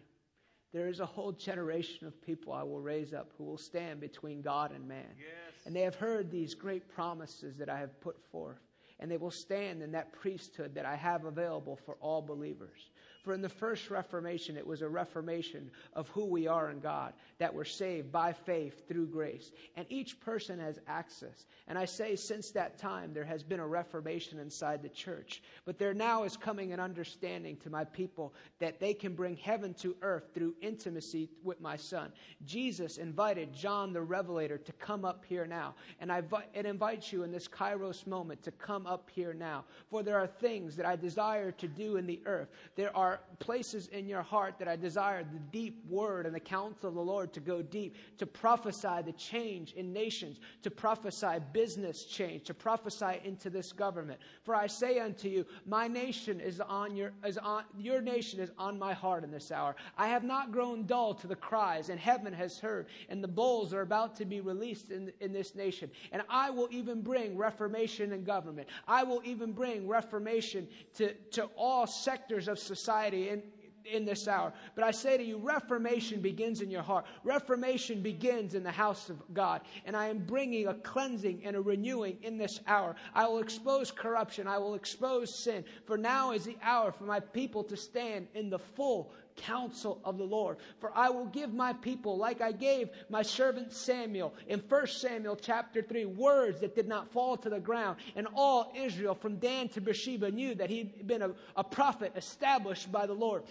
[0.72, 4.40] there is a whole generation of people I will raise up who will stand between
[4.40, 5.06] God and man.
[5.18, 5.66] Yes.
[5.66, 8.60] And they have heard these great promises that I have put forth.
[9.00, 12.90] And they will stand in that priesthood that I have available for all believers.
[13.22, 17.12] For in the first Reformation, it was a reformation of who we are in God,
[17.38, 19.52] that we're saved by faith through grace.
[19.76, 21.46] And each person has access.
[21.68, 25.42] And I say, since that time, there has been a reformation inside the church.
[25.66, 29.74] But there now is coming an understanding to my people that they can bring heaven
[29.74, 32.12] to earth through intimacy with my son.
[32.46, 35.74] Jesus invited John the Revelator to come up here now.
[36.00, 36.22] And I,
[36.54, 39.64] it invites you in this Kairos moment to come up here now.
[39.90, 42.48] For there are things that I desire to do in the earth.
[42.76, 46.40] There are are places in your heart that I desire the deep word and the
[46.40, 51.38] counsel of the Lord to go deep, to prophesy the change in nations, to prophesy
[51.52, 54.20] business change, to prophesy into this government.
[54.42, 58.50] For I say unto you, my nation is on your, is on, your nation is
[58.58, 59.74] on my heart in this hour.
[59.96, 63.72] I have not grown dull to the cries, and heaven has heard, and the bowls
[63.72, 65.90] are about to be released in, in this nation.
[66.12, 68.68] And I will even bring reformation in government.
[68.86, 73.42] I will even bring reformation to, to all sectors of society society in,
[73.90, 74.52] in this hour.
[74.74, 77.06] But I say to you, reformation begins in your heart.
[77.24, 79.62] Reformation begins in the house of God.
[79.86, 82.94] And I am bringing a cleansing and a renewing in this hour.
[83.14, 84.46] I will expose corruption.
[84.46, 85.64] I will expose sin.
[85.86, 90.18] For now is the hour for my people to stand in the full counsel of
[90.18, 90.58] the Lord.
[90.78, 95.36] For I will give my people, like I gave my servant Samuel in 1 Samuel
[95.36, 97.98] chapter 3, words that did not fall to the ground.
[98.16, 102.92] And all Israel from Dan to Beersheba knew that he'd been a, a prophet established
[102.92, 103.44] by the Lord.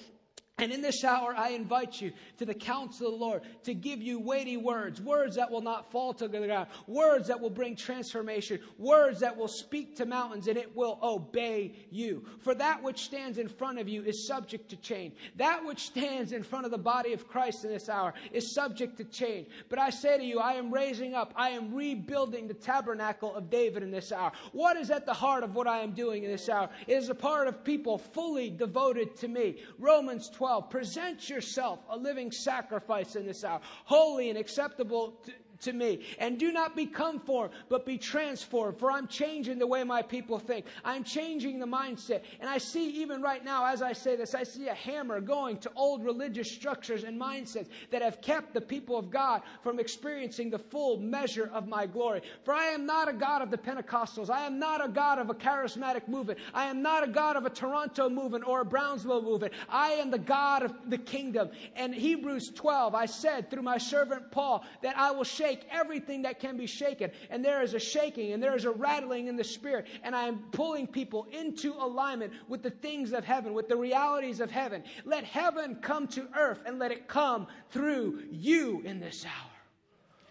[0.59, 4.01] And in this hour, I invite you to the counsel of the Lord to give
[4.01, 7.75] you weighty words, words that will not fall to the ground, words that will bring
[7.75, 12.25] transformation, words that will speak to mountains and it will obey you.
[12.39, 15.13] For that which stands in front of you is subject to change.
[15.37, 18.97] That which stands in front of the body of Christ in this hour is subject
[18.97, 19.47] to change.
[19.69, 23.49] But I say to you, I am raising up, I am rebuilding the tabernacle of
[23.49, 24.31] David in this hour.
[24.51, 26.69] What is at the heart of what I am doing in this hour?
[26.87, 29.61] It is a part of people fully devoted to me.
[29.77, 35.21] Romans 12 12 present yourself a living sacrifice in this hour, holy and acceptable
[35.61, 36.01] to, me.
[36.19, 38.77] And do not be conformed, but be transformed.
[38.77, 40.65] For I'm changing the way my people think.
[40.83, 42.21] I'm changing the mindset.
[42.39, 45.57] And I see even right now, as I say this, I see a hammer going
[45.59, 50.49] to old religious structures and mindsets that have kept the people of God from experiencing
[50.49, 52.21] the full measure of my glory.
[52.43, 54.29] For I am not a God of the Pentecostals.
[54.29, 56.39] I am not a God of a charismatic movement.
[56.53, 59.53] I am not a God of a Toronto movement or a Brownsville movement.
[59.69, 61.49] I am the God of the kingdom.
[61.75, 66.21] And Hebrews 12, I said through my servant Paul that I will shake shake everything
[66.23, 67.11] that can be shaken.
[67.29, 69.87] And there is a shaking and there is a rattling in the spirit.
[70.03, 74.39] And I am pulling people into alignment with the things of heaven, with the realities
[74.39, 74.83] of heaven.
[75.05, 79.51] Let heaven come to earth and let it come through you in this hour.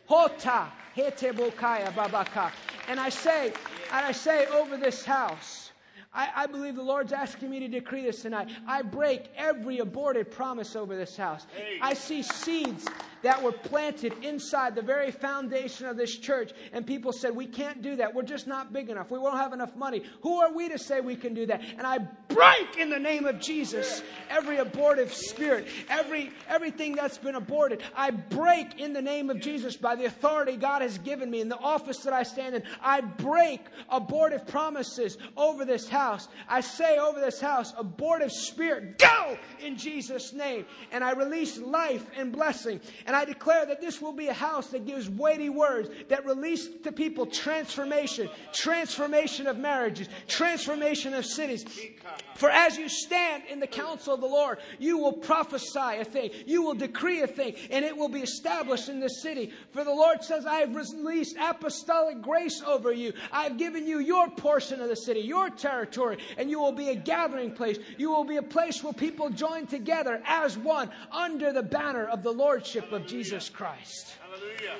[0.06, 2.50] Hota hetebokaya babaka.
[2.88, 3.52] And I say,
[3.92, 5.72] and I say over this house,
[6.12, 8.48] I, I, believe the Lord's asking me to decree this tonight.
[8.66, 11.46] I break every aborted promise over this house.
[11.82, 12.86] I see seeds
[13.22, 16.52] that were planted inside the very foundation of this church.
[16.72, 18.14] And people said, We can't do that.
[18.14, 19.10] We're just not big enough.
[19.10, 20.02] We won't have enough money.
[20.22, 21.60] Who are we to say we can do that?
[21.76, 21.98] And I
[22.28, 27.82] break in the name of Jesus every abortive spirit, every everything that's been aborted.
[27.94, 31.48] I break in the name of Jesus by the authority God has given me in
[31.48, 32.62] the office that I stand in.
[32.80, 35.97] I break abortive promises over this house.
[36.48, 40.64] I say over this house, abortive spirit, go in Jesus' name.
[40.92, 42.80] And I release life and blessing.
[43.06, 46.68] And I declare that this will be a house that gives weighty words that release
[46.84, 51.64] to people transformation, transformation of marriages, transformation of cities.
[52.36, 56.30] For as you stand in the counsel of the Lord, you will prophesy a thing,
[56.46, 59.52] you will decree a thing, and it will be established in this city.
[59.72, 63.12] For the Lord says, I have released apostolic grace over you.
[63.32, 65.87] I have given you your portion of the city, your territory,
[66.36, 67.78] and you will be a gathering place.
[67.96, 72.22] You will be a place where people join together as one under the banner of
[72.22, 74.16] the Lordship of of Jesus Christ.
[74.20, 74.76] Hallelujah.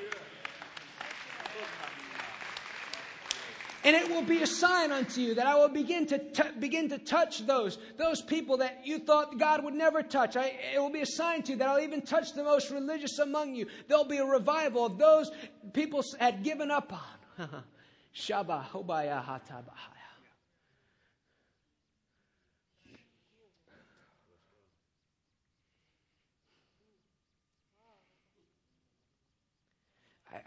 [3.81, 6.89] And it will be a sign unto you that I will begin to t- begin
[6.89, 10.35] to touch those those people that you thought God would never touch.
[10.35, 13.19] I, it will be a sign to you that I'll even touch the most religious
[13.19, 13.67] among you.
[13.87, 15.31] There'll be a revival of those
[15.71, 17.63] people had given up on.
[18.13, 19.88] Shabbat hobaya hatabahaya.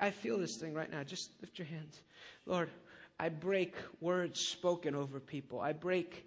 [0.02, 1.04] I, feel this thing right now.
[1.04, 2.00] Just lift your hands.
[2.44, 2.68] Lord,
[3.20, 5.60] I break words spoken over people.
[5.60, 6.26] I break,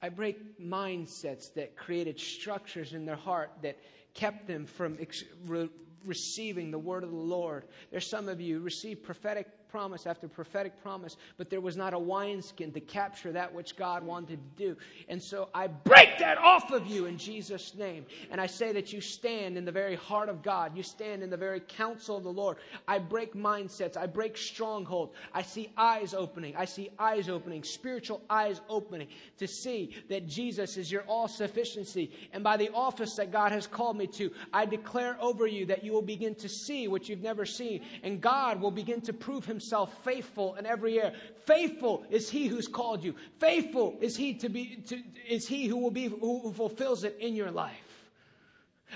[0.00, 3.78] I break mindsets that created structures in their heart that
[4.14, 5.68] kept them from ex- re-
[6.04, 7.64] receiving the word of the Lord.
[7.90, 11.98] There's some of you receive prophetic promise after prophetic promise, but there was not a
[11.98, 14.74] wineskin to capture that which God wanted to do.
[15.06, 18.06] And so I break that off of you in Jesus' name.
[18.30, 20.74] And I say that you stand in the very heart of God.
[20.74, 22.56] You stand in the very counsel of the Lord.
[22.88, 23.98] I break mindsets.
[23.98, 25.12] I break strongholds.
[25.34, 26.56] I see eyes opening.
[26.56, 32.10] I see eyes opening, spiritual eyes opening to see that Jesus is your all sufficiency.
[32.32, 35.84] And by the office that God has called me to, I declare over you that
[35.84, 37.82] you will begin to see what you've never seen.
[38.02, 39.65] And God will begin to prove himself
[40.04, 41.12] faithful in every year.
[41.44, 43.14] Faithful is he who's called you.
[43.38, 47.34] Faithful is he to be to, is he who will be who fulfills it in
[47.34, 47.85] your life.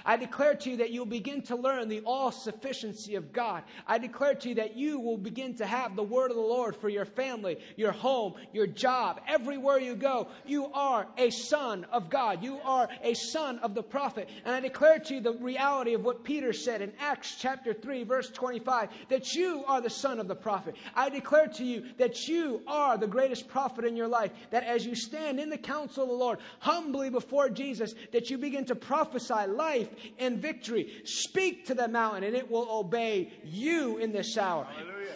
[0.05, 3.63] I declare to you that you'll begin to learn the all sufficiency of God.
[3.87, 6.77] I declare to you that you will begin to have the word of the Lord
[6.77, 10.29] for your family, your home, your job, everywhere you go.
[10.47, 12.43] You are a son of God.
[12.43, 14.29] You are a son of the prophet.
[14.45, 18.05] And I declare to you the reality of what Peter said in Acts chapter 3,
[18.05, 20.77] verse 25, that you are the son of the prophet.
[20.95, 24.31] I declare to you that you are the greatest prophet in your life.
[24.51, 28.39] That as you stand in the counsel of the Lord, humbly before Jesus, that you
[28.39, 31.03] begin to prophesy life life and victory.
[31.05, 34.65] Speak to the mountain and it will obey you in this hour.
[34.65, 35.15] Hallelujah.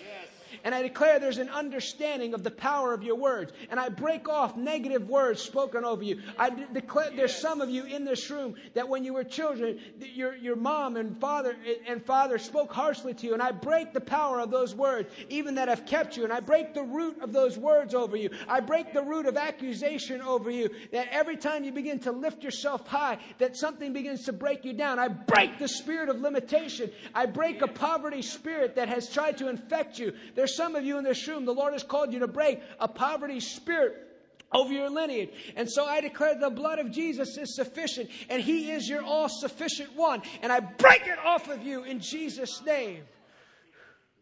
[0.65, 3.53] And I declare there's an understanding of the power of your words.
[3.71, 6.21] And I break off negative words spoken over you.
[6.39, 9.79] I de- declare there's some of you in this room that when you were children,
[10.01, 11.55] your, your mom and father
[11.87, 13.35] and father spoke harshly to you.
[13.35, 16.25] And I break the power of those words, even that have kept you.
[16.25, 18.31] And I break the root of those words over you.
[18.49, 20.71] I break the root of accusation over you.
[20.93, 24.73] That every time you begin to lift yourself high, that something begins to break you
[24.73, 24.99] down.
[24.99, 26.91] I break the spirit of limitation.
[27.15, 30.15] I break a poverty spirit that has tried to infect you.
[30.35, 32.89] There's some of you in this room, the Lord has called you to break a
[32.89, 34.05] poverty spirit
[34.53, 35.31] over your lineage.
[35.57, 39.29] And so I declare the blood of Jesus is sufficient and he is your all
[39.29, 40.23] sufficient one.
[40.43, 43.03] And I break it off of you in Jesus' name.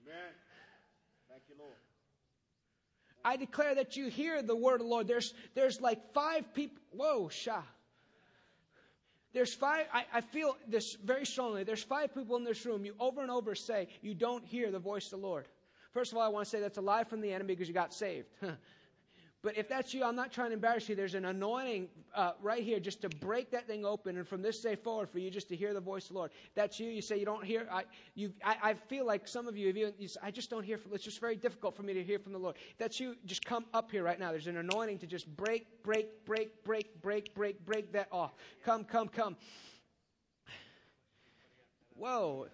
[0.07, 0.33] Amen.
[1.29, 1.75] Thank you, Lord.
[3.25, 5.07] I declare that you hear the word of the Lord.
[5.07, 6.79] There's, there's like five people.
[6.93, 7.63] Whoa, Shah.
[9.35, 11.65] There's five, I, I, feel this very strongly.
[11.65, 12.85] There's five people in this room.
[12.85, 15.47] You over and over say you don't hear the voice of the Lord.
[15.93, 17.75] First of all, I want to say that's a lie from the enemy because you
[17.75, 18.29] got saved.
[19.43, 20.97] but if that's you, I'm not trying to embarrass you.
[20.97, 24.61] There's an anointing uh, right here just to break that thing open, and from this
[24.61, 26.31] day forward, for you just to hear the voice of the Lord.
[26.55, 26.89] That's you.
[26.89, 27.69] You say you don't hear.
[27.71, 30.49] I, you, I, I feel like some of you, if you, you say, I just
[30.49, 30.79] don't hear.
[30.79, 32.57] From, it's just very difficult for me to hear from the Lord.
[32.71, 33.15] If that's you.
[33.27, 34.31] Just come up here right now.
[34.31, 38.33] There's an anointing to just break, break, break, break, break, break, break that off.
[38.65, 39.37] Come, come, come.
[41.95, 42.47] Whoa.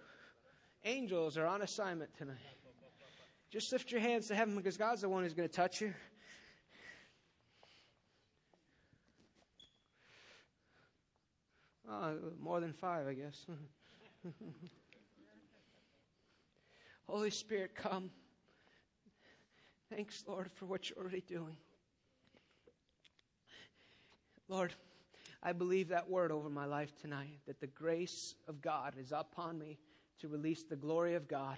[0.83, 2.58] Angels are on assignment tonight.
[3.51, 5.91] Just lift your hands to heaven because God's the one who's going to touch you.
[11.89, 13.47] Oh, more than five, I guess.
[17.07, 18.11] Holy Spirit, come.
[19.89, 21.57] Thanks, Lord, for what you're already doing.
[24.47, 24.73] Lord,
[25.41, 29.57] I believe that word over my life tonight that the grace of God is upon
[29.57, 29.79] me
[30.19, 31.57] to release the glory of God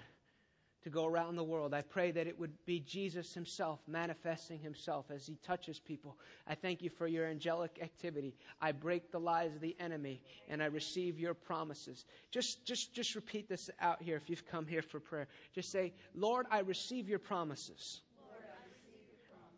[0.82, 1.74] to go around the world.
[1.74, 6.16] I pray that it would be Jesus himself manifesting himself as he touches people.
[6.46, 8.34] I thank you for your angelic activity.
[8.60, 12.04] I break the lies of the enemy and I receive your promises.
[12.30, 15.28] Just just just repeat this out here if you've come here for prayer.
[15.54, 18.00] Just say, "Lord, I receive your promises."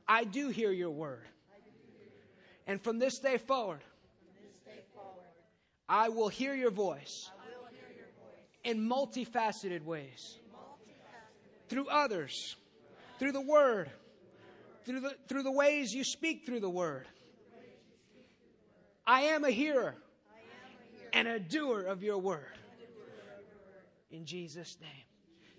[0.07, 1.25] I, do hear your word.
[2.67, 3.81] And from this day forward,
[5.89, 7.31] I, will hear your voice,
[7.71, 10.39] hear your voice in multifaceted ways
[11.75, 12.55] through others,
[13.19, 13.91] through the Word,
[14.85, 17.05] through the, through the ways you speak through the Word.
[19.05, 19.97] I am a hearer
[21.13, 22.47] and a doer of your Word.
[24.13, 24.91] In Jesus' name.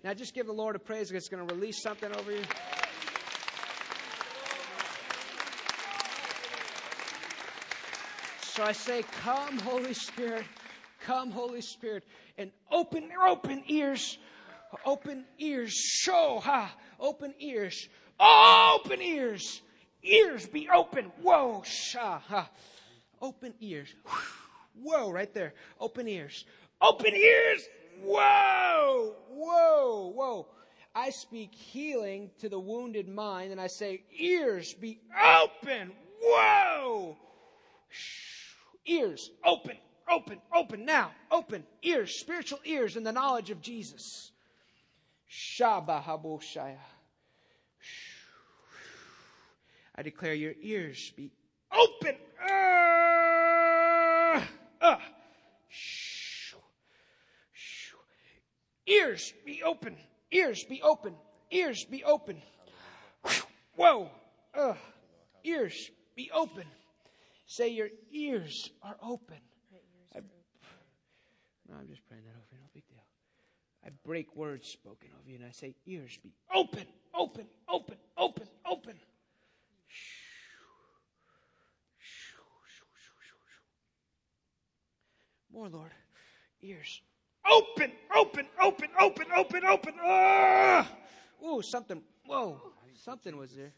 [0.02, 1.12] Now just give the Lord a praise.
[1.12, 2.42] It's going to release something over you.
[8.40, 10.44] So I say, Come, Holy Spirit.
[11.00, 12.04] Come, Holy Spirit,
[12.38, 14.16] and open, your open ears
[14.84, 15.72] Open ears.
[15.72, 16.74] Show, ha.
[17.00, 17.88] Open ears.
[18.18, 19.62] Open ears.
[20.02, 21.06] Ears be open.
[21.22, 22.48] Whoa, sha, ha.
[23.20, 23.88] Open ears.
[24.82, 25.54] Whoa, right there.
[25.80, 26.44] Open ears.
[26.80, 27.62] Open ears.
[28.02, 30.46] Whoa, whoa, whoa.
[30.94, 34.98] I speak healing to the wounded mind and I say, ears be
[35.42, 35.92] open.
[36.22, 37.16] Whoa.
[38.86, 39.76] Ears open,
[40.10, 41.10] open, open now.
[41.30, 44.32] Open ears, spiritual ears in the knowledge of Jesus.
[45.30, 46.78] Shabahaboshaya.
[49.94, 51.30] I declare your ears be
[51.72, 52.16] open.
[52.42, 54.40] Uh,
[54.80, 54.96] uh.
[58.86, 59.96] Ears be open.
[60.30, 61.14] Ears be open.
[61.50, 62.40] ears be open.
[63.74, 64.10] Whoa.
[64.54, 64.76] Ugh.
[65.44, 66.64] Ears be open.
[67.46, 69.38] Say your ears are open.
[70.14, 70.20] I,
[71.68, 72.45] no, I'm just praying that over.
[73.86, 78.48] I break words spoken of you and I say, ears be open, open, open, open,
[78.68, 78.94] open.
[85.52, 85.92] More, Lord.
[86.62, 87.00] Ears.
[87.50, 89.94] Open, open, open, open, open, open.
[90.02, 90.90] Ah!
[91.42, 92.02] Ooh, something.
[92.26, 92.60] Whoa,
[92.94, 93.72] something was there.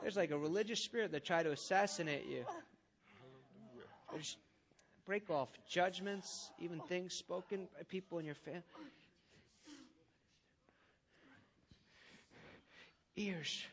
[0.00, 2.44] There's like a religious spirit that tried to assassinate you.
[4.10, 4.36] There's
[5.08, 8.60] break off judgments, even things spoken by people in your family.
[13.16, 13.64] Ears.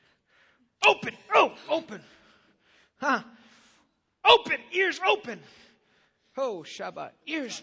[0.88, 1.14] Open!
[1.34, 2.00] Oh, open!
[3.02, 3.22] Huh?
[4.24, 4.56] Open!
[4.72, 5.42] Ears open!
[6.38, 7.12] Oh, Shabbat.
[7.28, 7.62] Ears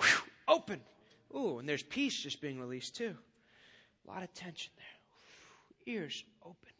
[0.00, 0.18] whew,
[0.48, 0.80] open.
[1.36, 3.14] Ooh, and there's peace just being released too.
[4.08, 5.94] A lot of tension there.
[5.94, 6.75] Ears open.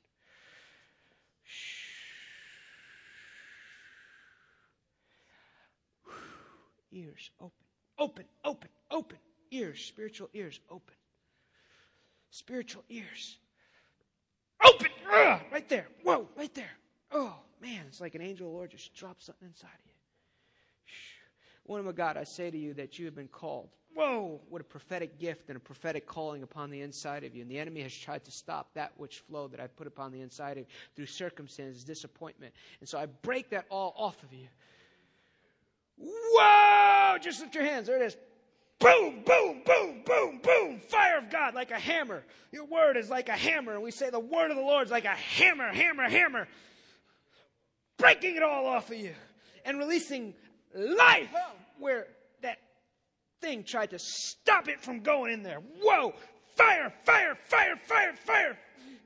[6.97, 7.52] Ears open.
[7.98, 9.18] Open, open, open.
[9.51, 10.94] Ears, spiritual ears open.
[12.31, 13.36] Spiritual ears.
[14.64, 14.89] Open!
[15.12, 15.86] Ugh, right there.
[16.02, 16.73] Whoa, right there.
[17.12, 19.93] Oh, man, it's like an angel of the Lord just dropped something inside of you.
[21.64, 23.68] One of my God, I say to you that you have been called.
[23.94, 27.43] Whoa, what a prophetic gift and a prophetic calling upon the inside of you.
[27.43, 30.20] And the enemy has tried to stop that which flow that I put upon the
[30.20, 32.55] inside of you through circumstances, disappointment.
[32.81, 34.48] And so I break that all off of you.
[35.98, 37.18] Whoa!
[37.20, 37.86] Just lift your hands.
[37.86, 38.16] There it is.
[38.78, 40.81] Boom, boom, boom, boom, boom.
[40.81, 42.24] Fire of God like a hammer.
[42.52, 43.73] Your word is like a hammer.
[43.73, 46.47] And we say the word of the Lord is like a hammer, hammer, hammer.
[47.97, 49.14] Breaking it all off of you
[49.64, 50.35] and releasing
[50.74, 51.31] life
[51.78, 52.06] where
[52.43, 52.59] that
[53.40, 55.60] thing tried to stop it from going in there.
[55.82, 56.12] Whoa!
[56.55, 58.59] Fire, fire, fire, fire, fire.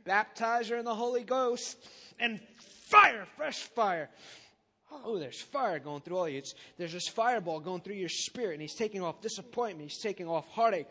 [0.05, 1.79] Baptize her in the Holy Ghost
[2.19, 2.41] and
[2.87, 4.11] fire, fresh fire.
[5.05, 6.39] Oh, there's fire going through all you.
[6.39, 9.91] It's, there's this fireball going through your spirit, and he's taking off disappointment.
[9.91, 10.89] He's taking off heartache.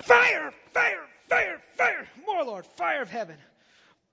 [0.00, 2.08] Fire, fire, fire, fire.
[2.26, 3.36] More, Lord, fire of heaven.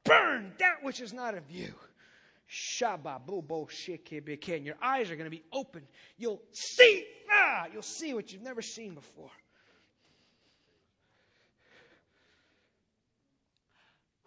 [0.04, 1.74] Burn that which is not of you.
[2.50, 4.64] Shababubo shikibike.
[4.64, 5.84] Your eyes are going to be open.
[6.18, 9.32] You'll see, ah, you'll see what you've never seen before.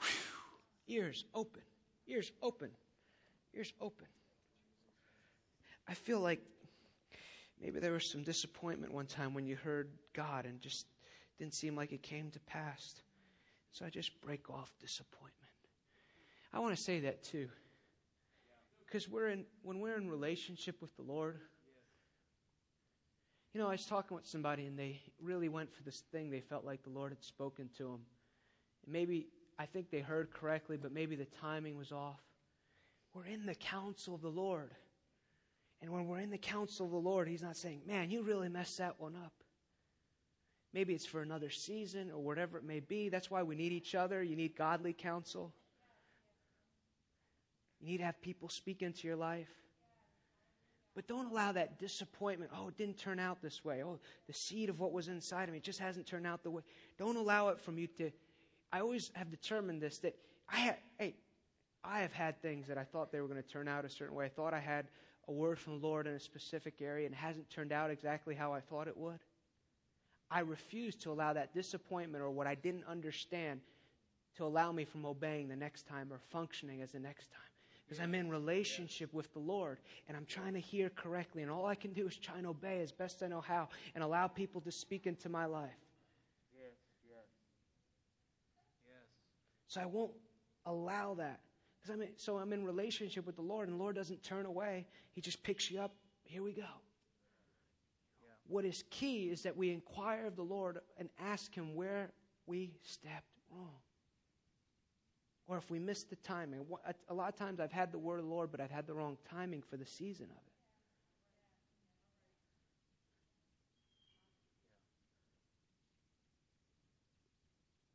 [0.01, 0.97] Whew.
[0.97, 1.63] Ears open.
[2.07, 2.71] Ears open.
[3.55, 4.07] Ears open.
[5.91, 6.41] I feel like
[7.61, 10.87] maybe there was some disappointment one time when you heard God and just
[11.37, 12.95] didn't seem like it came to pass.
[13.73, 15.35] So I just break off disappointment.
[16.53, 17.49] I want to say that too
[18.87, 21.39] because we're in when we're in relationship with the Lord.
[23.53, 26.41] You know, I was talking with somebody and they really went for this thing they
[26.41, 28.01] felt like the Lord had spoken to them.
[28.87, 29.27] maybe
[29.59, 32.21] I think they heard correctly, but maybe the timing was off.
[33.13, 34.71] We're in the counsel of the Lord.
[35.83, 38.49] And when we're in the counsel of the Lord, He's not saying, Man, you really
[38.49, 39.33] messed that one up.
[40.73, 43.09] Maybe it's for another season or whatever it may be.
[43.09, 44.23] That's why we need each other.
[44.23, 45.53] You need godly counsel.
[47.81, 49.49] You need to have people speak into your life.
[50.95, 52.51] But don't allow that disappointment.
[52.55, 53.83] Oh, it didn't turn out this way.
[53.83, 56.63] Oh, the seed of what was inside of me just hasn't turned out the way.
[56.99, 58.11] Don't allow it from you to.
[58.73, 60.17] I always have determined this that
[60.49, 61.15] I have, hey,
[61.83, 64.15] I have had things that I thought they were going to turn out a certain
[64.15, 64.27] way.
[64.27, 64.87] I thought I had
[65.31, 68.35] a word from the Lord in a specific area and it hasn't turned out exactly
[68.35, 69.21] how I thought it would.
[70.29, 73.61] I refuse to allow that disappointment or what I didn't understand
[74.37, 77.41] to allow me from obeying the next time or functioning as the next time
[77.87, 79.79] because I'm in relationship with the Lord
[80.09, 81.43] and I'm trying to hear correctly.
[81.43, 84.05] And all I can do is try and obey as best I know how and
[84.05, 85.71] allow people to speak into my life.
[86.57, 86.71] Yes,
[87.09, 87.25] yes.
[88.87, 89.07] Yes.
[89.67, 90.13] So I won't
[90.67, 91.41] allow that.
[91.81, 94.47] Because I'm in, so I'm in relationship with the Lord and the Lord doesn't turn
[94.47, 94.87] away.
[95.13, 95.93] He just picks you up.
[96.25, 96.63] Here we go.
[96.63, 98.29] Yeah.
[98.47, 102.11] What is key is that we inquire of the Lord and ask Him where
[102.47, 103.81] we stepped wrong
[105.51, 106.65] or if we missed the timing.
[107.09, 108.95] A lot of times I've had the word of the Lord, but I've had the
[108.95, 110.53] wrong timing for the season of it.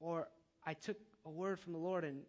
[0.01, 0.27] Or
[0.65, 2.23] I took a word from the Lord and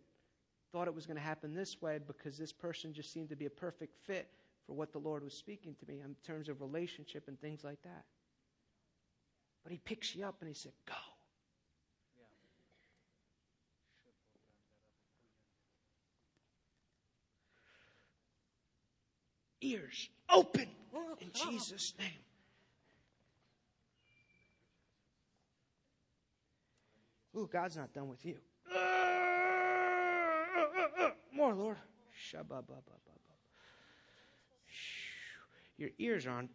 [0.72, 3.46] thought it was going to happen this way because this person just seemed to be
[3.46, 4.28] a perfect fit
[4.66, 7.82] for what the Lord was speaking to me in terms of relationship and things like
[7.82, 8.04] that.
[9.62, 10.94] But He picks you up and He said, Go.
[19.66, 20.68] ears open
[21.20, 22.08] in Jesus' name.
[27.36, 28.36] Ooh, God's not done with you.
[31.32, 31.76] More, Lord.
[35.78, 36.48] Your ears are on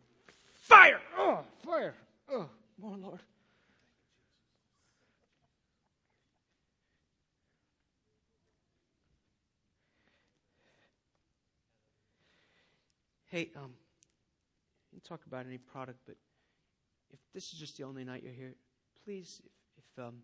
[0.62, 1.00] fire.
[1.18, 1.94] Oh, fire.
[2.30, 2.50] Oh,
[2.80, 3.20] more, Lord.
[13.28, 13.72] Hey, um,
[14.92, 16.18] you talk about any product, but
[17.12, 18.56] if this is just the only night you're here,
[19.06, 20.16] please, if, if um,